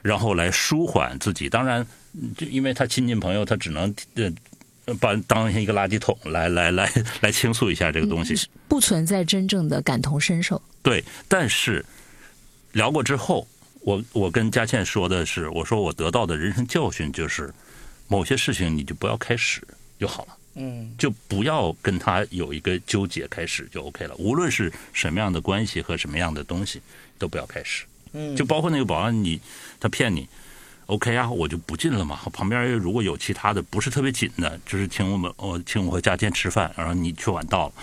[0.01, 1.49] 然后来舒缓自己。
[1.49, 1.85] 当然，
[2.37, 4.31] 就因为他亲近朋友，他只能呃。
[4.95, 8.35] 把当成一个垃圾桶来来来来倾诉一下这个东西，
[8.67, 10.61] 不存在真正的感同身受。
[10.81, 11.85] 对，但是
[12.71, 13.47] 聊过之后，
[13.81, 17.53] 我我跟佳倩说的是，我说我得到的人生教训就是，
[18.07, 19.61] 某些事情你就不要开始
[19.99, 24.15] 就好了，嗯，就不要跟他有一个纠结，开始就 OK 了。
[24.15, 26.81] 无论是什么样的关系和什么样的东西，
[27.17, 27.85] 都不要开始。
[28.13, 29.39] 嗯，就包括那个保安，你
[29.79, 30.27] 他骗你。
[30.89, 32.19] OK 啊，我就不进了嘛。
[32.33, 37.73] 旁边如果有其他的不是特别紧的，就是请我们我请我和佳健吃饭，然后你去晚到了。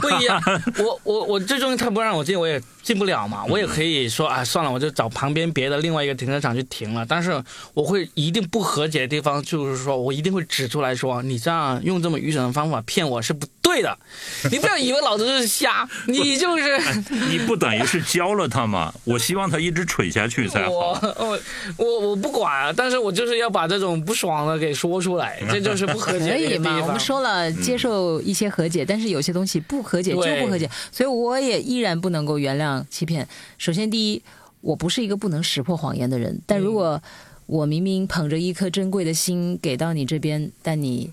[0.00, 0.40] 不一样，
[0.78, 3.44] 我我我最终他不让我进，我也进不了嘛。
[3.48, 7.04] 我也可以说啊，算了，我就找旁边别的另外一个停车场去停了。
[7.08, 7.42] 但是
[7.74, 13.98] 我会一定不和解的地方，就是说我一定会指出来说，你这样用这么愚蠢的方法骗我是不对的。
[14.52, 16.78] 你不要以为老子是瞎，你就是
[17.30, 18.92] 你不等于是教了他吗？
[19.04, 20.70] 我希望他一直蠢下去才好。
[20.70, 21.40] 我
[21.76, 22.20] 我我。
[22.20, 26.30] 不管啊，但是我就是要把这种不爽的给说出来，这就是不和解。
[26.30, 26.78] 可以嘛？
[26.82, 33.26] 我们说了接受一些和解，但是有些东西不和解就不和解，所以我也依然不能够原谅欺骗。
[33.58, 34.22] 首先，第一，
[34.60, 37.02] 我不是一个不能识破谎言的人，但如果
[37.46, 41.12] 我明明捧着一颗珍贵的心给到你这边，但你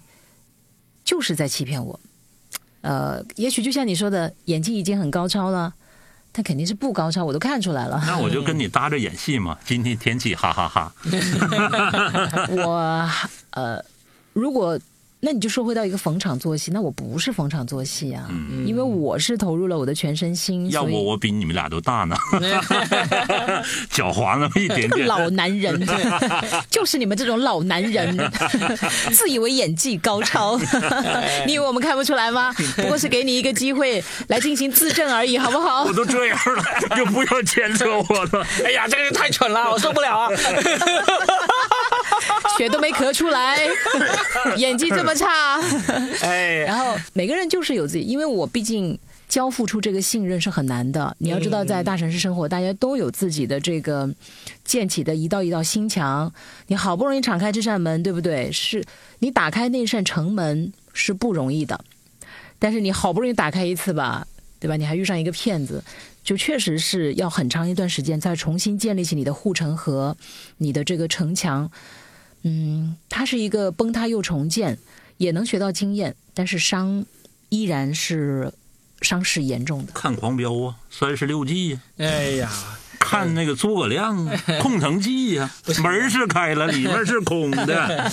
[1.04, 2.00] 就是在欺骗我，
[2.82, 5.74] 呃，也许就像你说的，演技已经很高超了。
[6.34, 8.04] 他肯定是不高超，我都看出来了。
[8.06, 9.58] 那我就跟你搭着演戏嘛。
[9.66, 10.94] 今天天气，哈哈哈。
[12.58, 13.10] 我
[13.52, 13.84] 呃，
[14.34, 14.80] 如果。
[15.20, 18.30] 那你就说回到一个逢场作戏，那我不是逢场作戏啊，
[18.66, 20.70] 因为我是投入了我的全身心。
[20.70, 22.16] 要不我比你们俩都大呢，
[23.92, 25.08] 狡猾那么一点点。
[25.08, 25.88] 老男人，
[26.70, 28.16] 就是你们这种老男人，
[29.12, 30.60] 自以为演技高超，
[31.48, 32.54] 你以为我们看不出来吗？
[32.76, 35.84] 不过是给你一个机会来进行自证而已，好不好？
[35.86, 38.46] 我都这样了，就不要牵扯我了。
[38.64, 40.30] 哎呀，这个人太蠢了，我受不了啊！
[42.58, 43.60] 血都没咳出来，
[44.58, 45.60] 演技这么差，
[46.22, 48.98] 哎，然后每个人就是有自己，因为我毕竟
[49.28, 51.16] 交付出这个信任是很难的。
[51.20, 54.10] 你要知道，在大城市生活，大家都有自己的这个
[54.64, 56.32] 建起的一道一道心墙。
[56.68, 58.52] 你好不容易敞开这扇门，对不对？
[58.52, 58.84] 是
[59.20, 61.84] 你打开那扇城门是不容易的，
[62.60, 64.26] 但是你好不容易打开一次吧，
[64.60, 64.78] 对吧？
[64.78, 65.84] 你还遇上一个骗子。
[66.24, 70.18] 就确实是要很长一段时间再重新建立起你的护城河，
[70.58, 71.72] 你的这个城墙，
[72.44, 74.78] 嗯，它是一个崩塌又重建，
[75.18, 77.06] 也能学到经验，但是伤
[77.50, 78.52] 依然是
[79.02, 79.92] 伤势严重的。
[79.94, 82.52] 看狂飙啊，三十六计呀，哎呀，
[83.00, 85.50] 看那个诸葛亮啊，空城计呀，
[85.84, 88.12] 门是开了， 里面是空的。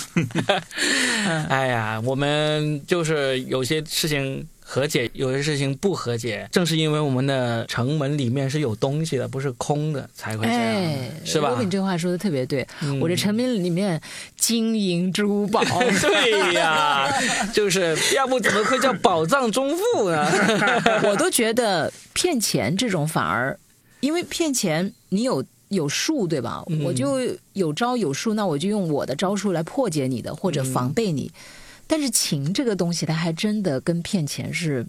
[1.49, 4.47] 哎呀，我们就是有些事情。
[4.67, 11.57] 和解有些事情不和解，正是因为我们的城门里面是有东西的，不是空的，才会这样，是吧？
[11.61, 12.67] 你这话说的特别对，
[13.01, 14.01] 我这城门里面
[14.37, 15.63] 金银珠宝，
[16.01, 17.09] 对呀，
[17.53, 20.27] 就是要不怎么会叫宝藏中富呢？
[21.05, 23.57] 我都觉得骗钱这种反而，
[24.01, 26.65] 因为骗钱你有有数对吧？
[26.83, 27.19] 我就
[27.53, 31.31] 有招有数，那我就用我的招数来破解你的或者防备你。
[31.95, 34.85] 但是情这个东西，它还真的跟骗钱是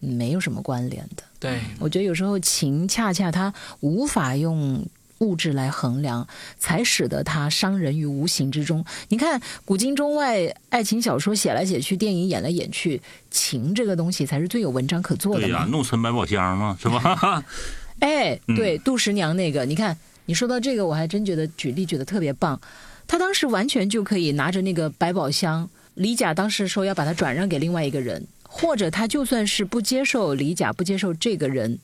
[0.00, 1.22] 没有什么关联的。
[1.38, 4.84] 对，我觉得有时候情恰恰它无法用
[5.18, 6.26] 物质来衡量，
[6.58, 8.84] 才使得它伤人于无形之中。
[9.06, 13.00] 你看古今中外爱情小说写来写去，电影演来演去，
[13.30, 15.42] 情这个东西才是最有文章可做的。
[15.42, 17.44] 对呀，弄成百宝箱嘛，是吧？
[18.00, 19.96] 哎，对，杜十娘那个，你看
[20.26, 22.60] 你说到这个，我还真觉得举例举的特别棒。
[23.06, 25.70] 他当时完全就可以拿着那个百宝箱。
[25.98, 31.80] 李甲当时说要把他转让给另外一个人，或者他就算是不接受李甲，不接受这个人，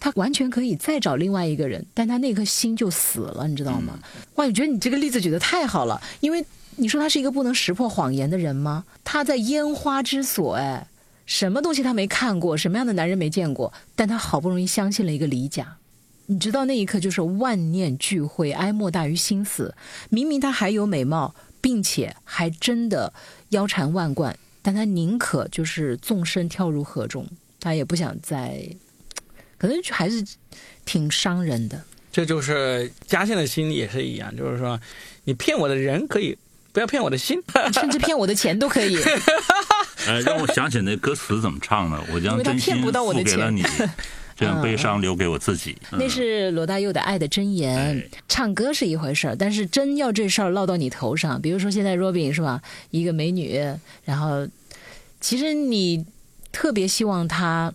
[0.00, 3.98] 他完全可以再找另外一个人，但他那颗心就死了，你知道吗？
[4.36, 6.42] 哇，我觉得你这个例子举得太好了，因为
[6.76, 8.86] 你说他是一个不能识破谎言的人吗？
[9.04, 10.86] 他在烟花之所，哎，
[11.26, 15.76] 什么东西他没看过，什么样的男人没见过，但他好不容易相信了一个李甲，
[16.24, 19.74] 你知道那一刻就是万念俱灰，哀莫大于心死。
[20.08, 21.34] 明明他还有美貌。
[21.62, 23.12] 并且还真的
[23.50, 27.26] 腰缠万贯，但他宁可就是纵身跳入河中，
[27.60, 28.60] 他也不想再，
[29.58, 30.24] 可能还是
[30.84, 31.82] 挺伤人的。
[32.12, 34.80] 这就是嘉庆的心也是一样，就是说，
[35.24, 36.36] 你骗我的人可以，
[36.72, 37.40] 不要骗我的心，
[37.72, 38.98] 甚至骗我的钱都可以。
[40.06, 42.90] 哎，让我想起那歌词怎么唱的，我将真心付
[43.22, 43.62] 给了你。
[44.40, 45.76] 将悲伤留给我自己。
[45.92, 53.60] 那是罗大佑的《爱的箴言》哎，唱歌是一回事儿，但是真要这事儿落到你头上，比如说现在 Robin 是吧，一个美女，
[54.04, 54.48] 然后
[55.20, 56.04] 其实你
[56.50, 57.72] 特别希望她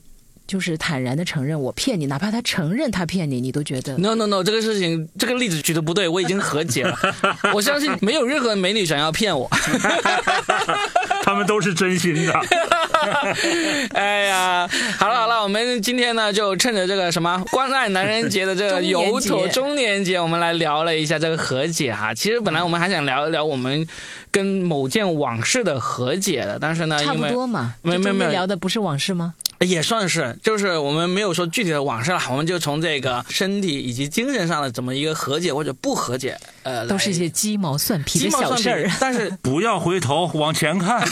[0.48, 6.98] 就是坦然的承认我骗你，哪怕他承认他骗你，你都觉得 No no no，这个事情这个例子举的不对，我已经和解了。
[7.54, 9.50] 我相信没有任何美女想要骗我。
[11.24, 12.34] 他们都是真心的。
[13.94, 14.70] 哎呀，
[15.00, 22.14] 好了好了，我们今天呢就趁着这个什么关爱男人节的这个由头中年节，我们来聊了一下这个和解哈。
[22.14, 23.88] 其实本来我们还想聊一聊我们
[24.30, 27.74] 跟某件往事的和解的，但是呢，差不因为多嘛。
[27.82, 29.34] 没没没有聊的不是往事吗？
[29.60, 38.92] 也算是，就是我们没有说具体的往事了，我们就从这个身体以及精神上的怎么一个和解或者不和解，呃，都是一些鸡毛蒜皮的鸡毛蒜皮小事儿。
[39.00, 41.08] 但是不要回头，往前看。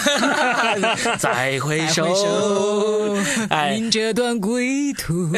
[1.17, 2.05] 再回首，
[3.49, 5.31] 哎， 迎这段归途。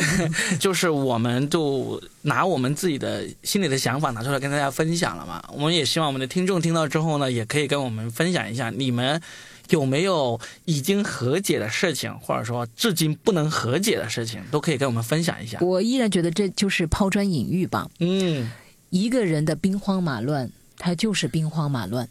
[0.59, 5.43] 就是我们就拿我们自己的心里的想法拿出来跟大家分享了嘛。
[5.53, 9.21] 我们也希望我们的听众听到之后呢，也可以跟我们分享一下，你们
[9.69, 15.59] 有没有已经和解的事情，或者说至今不能和解的事情，都可以跟我们分享一下。
[15.61, 17.89] 我依然觉得这就是抛砖引玉吧。
[17.99, 18.51] 嗯，
[18.89, 22.07] 一个人的兵荒马乱，他就是兵荒马乱，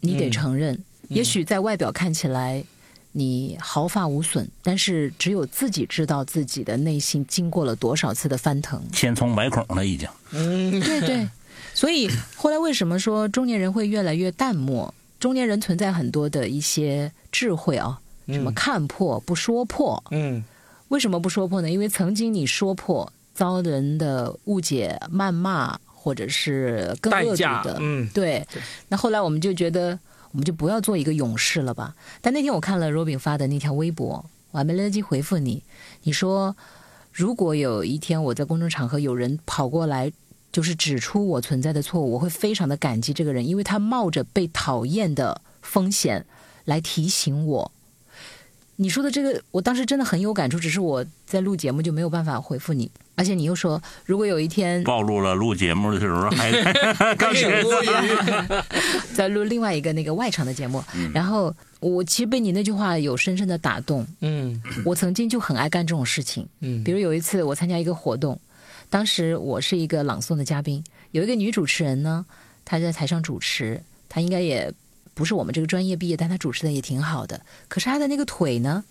[0.00, 0.78] 你得嗯承认。
[1.08, 2.64] 也许在外表看起来
[3.10, 8.82] 你毫发无损，但是只有自己知道自己的内心经过了多少次的翻腾。
[8.92, 10.08] 千疮百孔了，已经。
[10.30, 11.28] 嗯对对，
[11.74, 14.94] 所以后来为什么说中年人会越来越淡漠？
[15.22, 20.02] 中年人存在很多的一些智慧啊，什么看破不说破。
[20.10, 20.42] 嗯
[20.88, 21.70] 为什么不说破呢？
[21.70, 28.60] 因为曾经你说破，遭人的误解、谩骂，或者是更恶毒的，嗯对对。
[28.88, 29.96] 那后来我们就觉得，
[30.32, 31.94] 我们就不要做一个勇士了吧。
[32.20, 35.62] 但那天我看了 Robin 发的那条微博，我还没来得及回复你。
[36.02, 36.56] 你说，
[37.12, 40.10] 如果有一天我在公众场合有人跑过来，
[40.52, 46.26] 就是指出我存在的错误，我会非常的感激这个人，因为他冒着被讨厌的风险
[46.66, 47.72] 来提醒我。
[48.76, 52.90] 你说的这个，我当时真的很有感触，只是我在录节目就没有办法回复你。
[53.14, 56.50] 而且你又说，如果有一天暴露了录节目的时候还
[57.14, 57.88] 刚学多余
[59.14, 60.82] 在录另外一个那个外场的节目，
[61.12, 64.04] 然后我其实被你那句话有深深的打动。
[64.22, 68.40] 嗯我曾经就很爱干这种事情，嗯比如有一次我参加一个活动，
[68.92, 72.26] 当时我是一个朗诵的嘉宾，有一个女主持人呢，
[72.62, 74.70] 她在台上主持，她应该也
[75.14, 77.40] 不是我们这个专业毕业，但她主持的也挺好的。
[77.68, 78.84] 可是她的那个腿呢，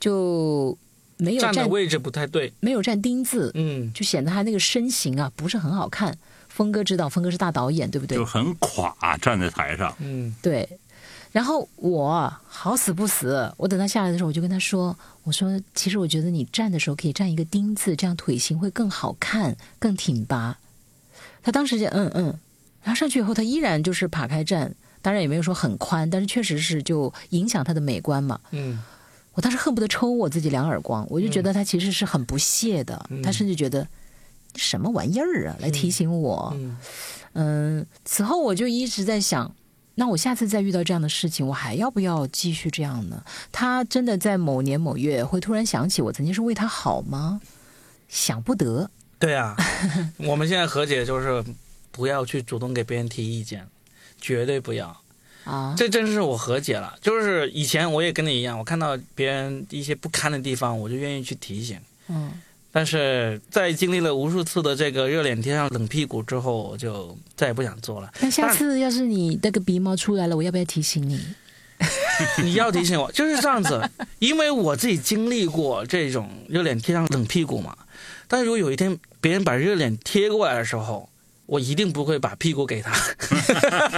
[0.00, 0.76] 就
[1.18, 2.52] 没有站站的位置不太对。
[2.58, 6.18] 没有站丁字，嗯就显得她那个身形啊不是很好看。
[6.48, 8.24] 峰哥知道，峰哥是大导演，对不对就？
[8.24, 9.94] 很垮，站在台上。
[10.00, 10.68] 嗯对，
[11.34, 20.56] 然后我好死不死，我等他下来的时候，我就跟他说：“我说，其实我觉得你站的时候可以站一个丁字，这样腿型会更好看，更挺拔。”
[21.42, 22.38] 他当时就嗯嗯，
[22.84, 24.72] 然后上去以后，他依然就是爬开站，
[25.02, 28.38] 当然也没有说很宽，但是确实是就影响他的美观嘛。
[28.52, 28.80] 嗯
[29.32, 33.84] 我当时恨不得抽我自己两耳光，我就觉得他其实是很不屑的，他甚至觉得
[34.54, 36.52] 什么玩意儿啊，来提醒我。
[36.54, 36.76] 嗯
[37.32, 39.52] 嗯，此后我就一直在想，
[39.96, 43.24] 那我下次再遇到这样的事情，我还要不要继续这样呢？
[43.52, 47.40] 他真的在某年某月会突然想起我曾经是为他好吗？
[48.08, 48.90] 想不得。
[49.18, 49.56] 对啊，
[50.18, 51.42] 我们现在和解就是
[51.90, 53.66] 不要去主动给别人提意见，
[54.20, 55.00] 绝对不要。
[55.44, 56.98] 啊，这真是我和解了。
[57.00, 61.78] 就是以前我也跟你一样，我看到别人一些不堪的地方，我就愿意去提醒。
[62.08, 62.32] 嗯，
[62.76, 68.12] 但是在经历了无数次的这个热脸贴上冷屁股之后，我就再也不想做了。
[68.18, 71.24] 那下次要是你那个鼻毛出来了，我要不要提醒你？
[72.42, 73.80] 你要提醒我，就是这样子，
[74.18, 77.76] 因为我自己经历过这种热脸贴上冷屁股嘛。
[78.26, 81.08] 但是如果有一天别人把热脸贴过来的时候，
[81.46, 82.92] 我一定不会把屁股给他，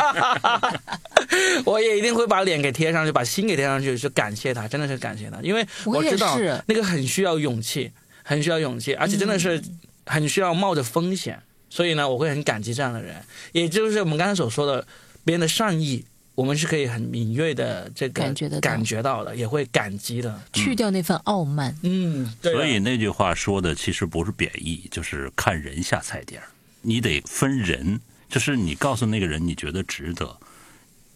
[1.65, 7.91] 我也一定会把脸给贴上去，把心给贴上去，就感谢他，真的是感谢他，因为我知道那个很需要勇气，
[8.29, 9.63] 很需要勇气，而且真的是
[10.05, 13.15] 很需要冒着风险，所以呢，我会很感激这样的人，
[13.53, 14.85] 也就是我们刚才所说的
[15.25, 16.05] 别人的善意。
[16.35, 20.39] 我们是可以很敏锐的这个感觉得到感觉到的，也会感激的。
[20.53, 21.75] 去掉那份傲慢。
[21.83, 26.45] 嗯，对所以那句话说的其实不是贬义，就是看人下菜碟儿。
[26.83, 27.99] 你得分人，
[28.29, 30.37] 就是你告诉那个人你觉得值得，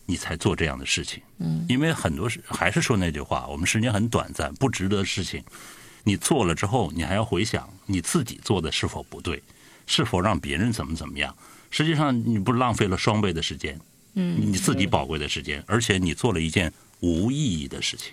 [0.06, 1.22] 你才做这样的事情。
[1.36, 5.44] 嗯，因为很多事还是说那句话，我们时间很短暂，不值得的事情，
[6.04, 9.42] 你做了之后，你还要回想你自己做的是否不对，
[9.86, 11.34] 是否让别人怎么怎么样。
[11.70, 13.78] 实际上，你不浪费了双倍的时间，
[14.14, 18.12] 嗯，你自己宝贵的时间，而且你做了一件无意义的事情。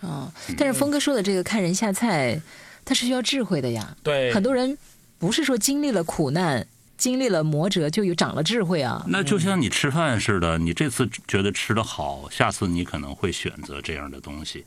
[0.00, 2.40] 哦、但是峰哥说的这个看人下菜，
[2.84, 3.96] 它是需要智慧的呀。
[4.02, 4.76] 对，很多人
[5.18, 6.66] 不是说经历了苦难、
[6.98, 9.04] 经历了磨折就有长了智慧啊。
[9.08, 14.64] 那就像你吃饭似的，你这次觉得吃的好，下次你可能会选择这样的东西。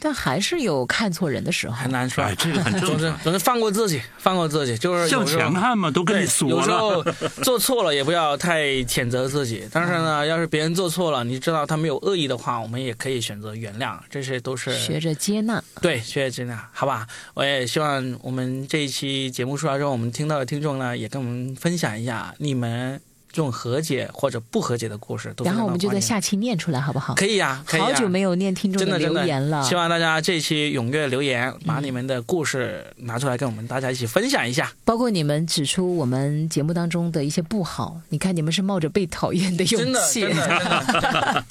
[0.00, 2.22] 但还是有看错人的时候，很难说。
[2.22, 3.18] 哎，这个很正总是常。
[3.24, 7.14] 总是放过自己，放过自己，就是向有时候前看嘛，都跟你，说有时候了。
[7.42, 9.68] 做错了也不要太谴责自己。
[9.72, 15.62] 但是呢，要是别人做错了，你知道他没有恶意的话，我们也可以选择原谅，这些都是学着接纳。
[15.80, 17.06] 对，学着接纳，好吧？
[17.34, 23.07] 我也希望我们这一期节目出来之后，我们听到的听众呢，也跟我们分享一下你们这
[23.42, 25.32] 种和解或者不和解的故事。
[25.34, 27.14] 都然后我们就在下期念出来，好不好？
[27.14, 29.62] 可以呀、可以呀、好久没有念听众的留言了。
[29.62, 34.72] 希望大家这期踊跃留言，把你们的故事拿出来跟我们大家一起分享一下。
[34.84, 40.46] 包括你们指出我们节目当中的一些不好，你看你们是冒着被讨厌的勇真的，气真，的，
[40.92, 41.44] 真的，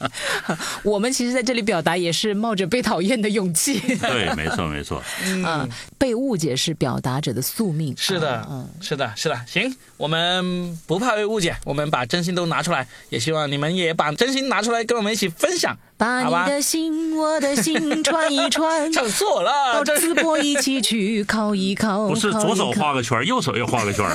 [0.84, 3.80] 我们其实在这里表达也是冒着被讨厌的勇气。
[3.98, 5.04] 对，没错没错。
[5.46, 5.68] 啊，
[5.98, 7.94] 被误解是表达者的宿命。
[7.98, 9.40] 是的嗯，是的，是的。
[9.46, 15.78] 行，我们不怕被误解，我们把真心都拿出来，也希望你们也把真心拿出来跟我们一起分享。
[15.98, 22.08] 把好吧你的心，我的心串一串，唱错了，到这淄博一起去靠一靠。
[22.08, 24.06] 不是左手画个圈，右手又画个圈？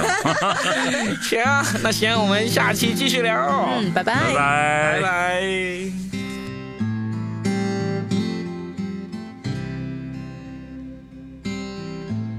[1.20, 1.42] 行，
[1.82, 3.36] 那行，我们下期继续聊。
[3.78, 5.00] 嗯，拜拜拜拜拜。
[5.02, 5.42] 拜。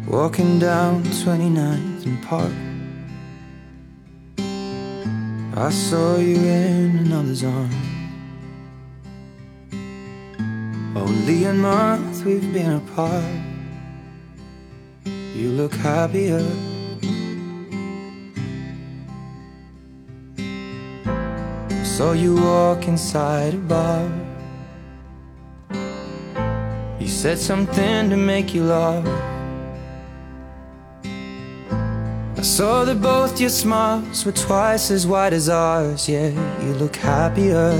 [0.09, 2.72] Walking down 29th and Park.
[5.55, 7.75] I saw you in another's arms.
[10.95, 13.23] Only a month we've been apart.
[15.05, 16.43] You look happier.
[21.85, 24.09] Saw you walk inside a bar.
[26.99, 29.05] You said something to make you laugh.
[32.43, 36.09] I saw that both your smiles were twice as wide as ours.
[36.09, 36.27] Yeah,
[36.61, 37.71] you look happier,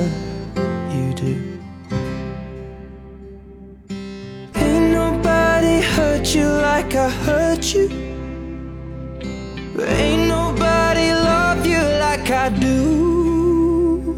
[0.89, 1.59] you do.
[4.55, 7.89] Ain't nobody hurt you like I hurt you.
[9.81, 14.15] Ain't nobody love you like I do.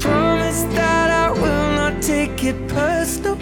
[0.00, 3.36] Promise that I will not take it personal,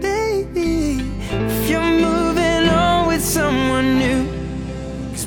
[0.00, 0.98] baby.
[1.30, 4.37] If you're moving on with someone new.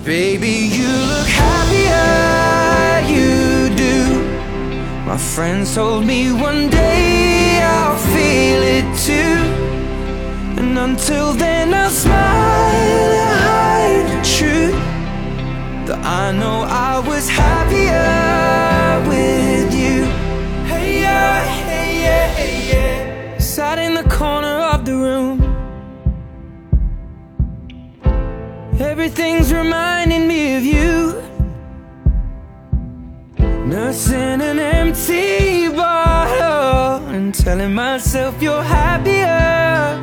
[0.03, 5.05] Baby, you look happier, you do.
[5.05, 9.37] My friends told me one day I'll feel it too.
[10.59, 13.80] And until then, I'll smile
[29.63, 31.21] reminding me of you.
[33.71, 40.01] Nursing an empty bottle and telling myself you're happier,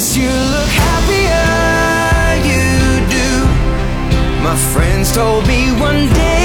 [0.00, 3.30] Guess you look happier, you do.
[4.42, 6.39] My friends told me one day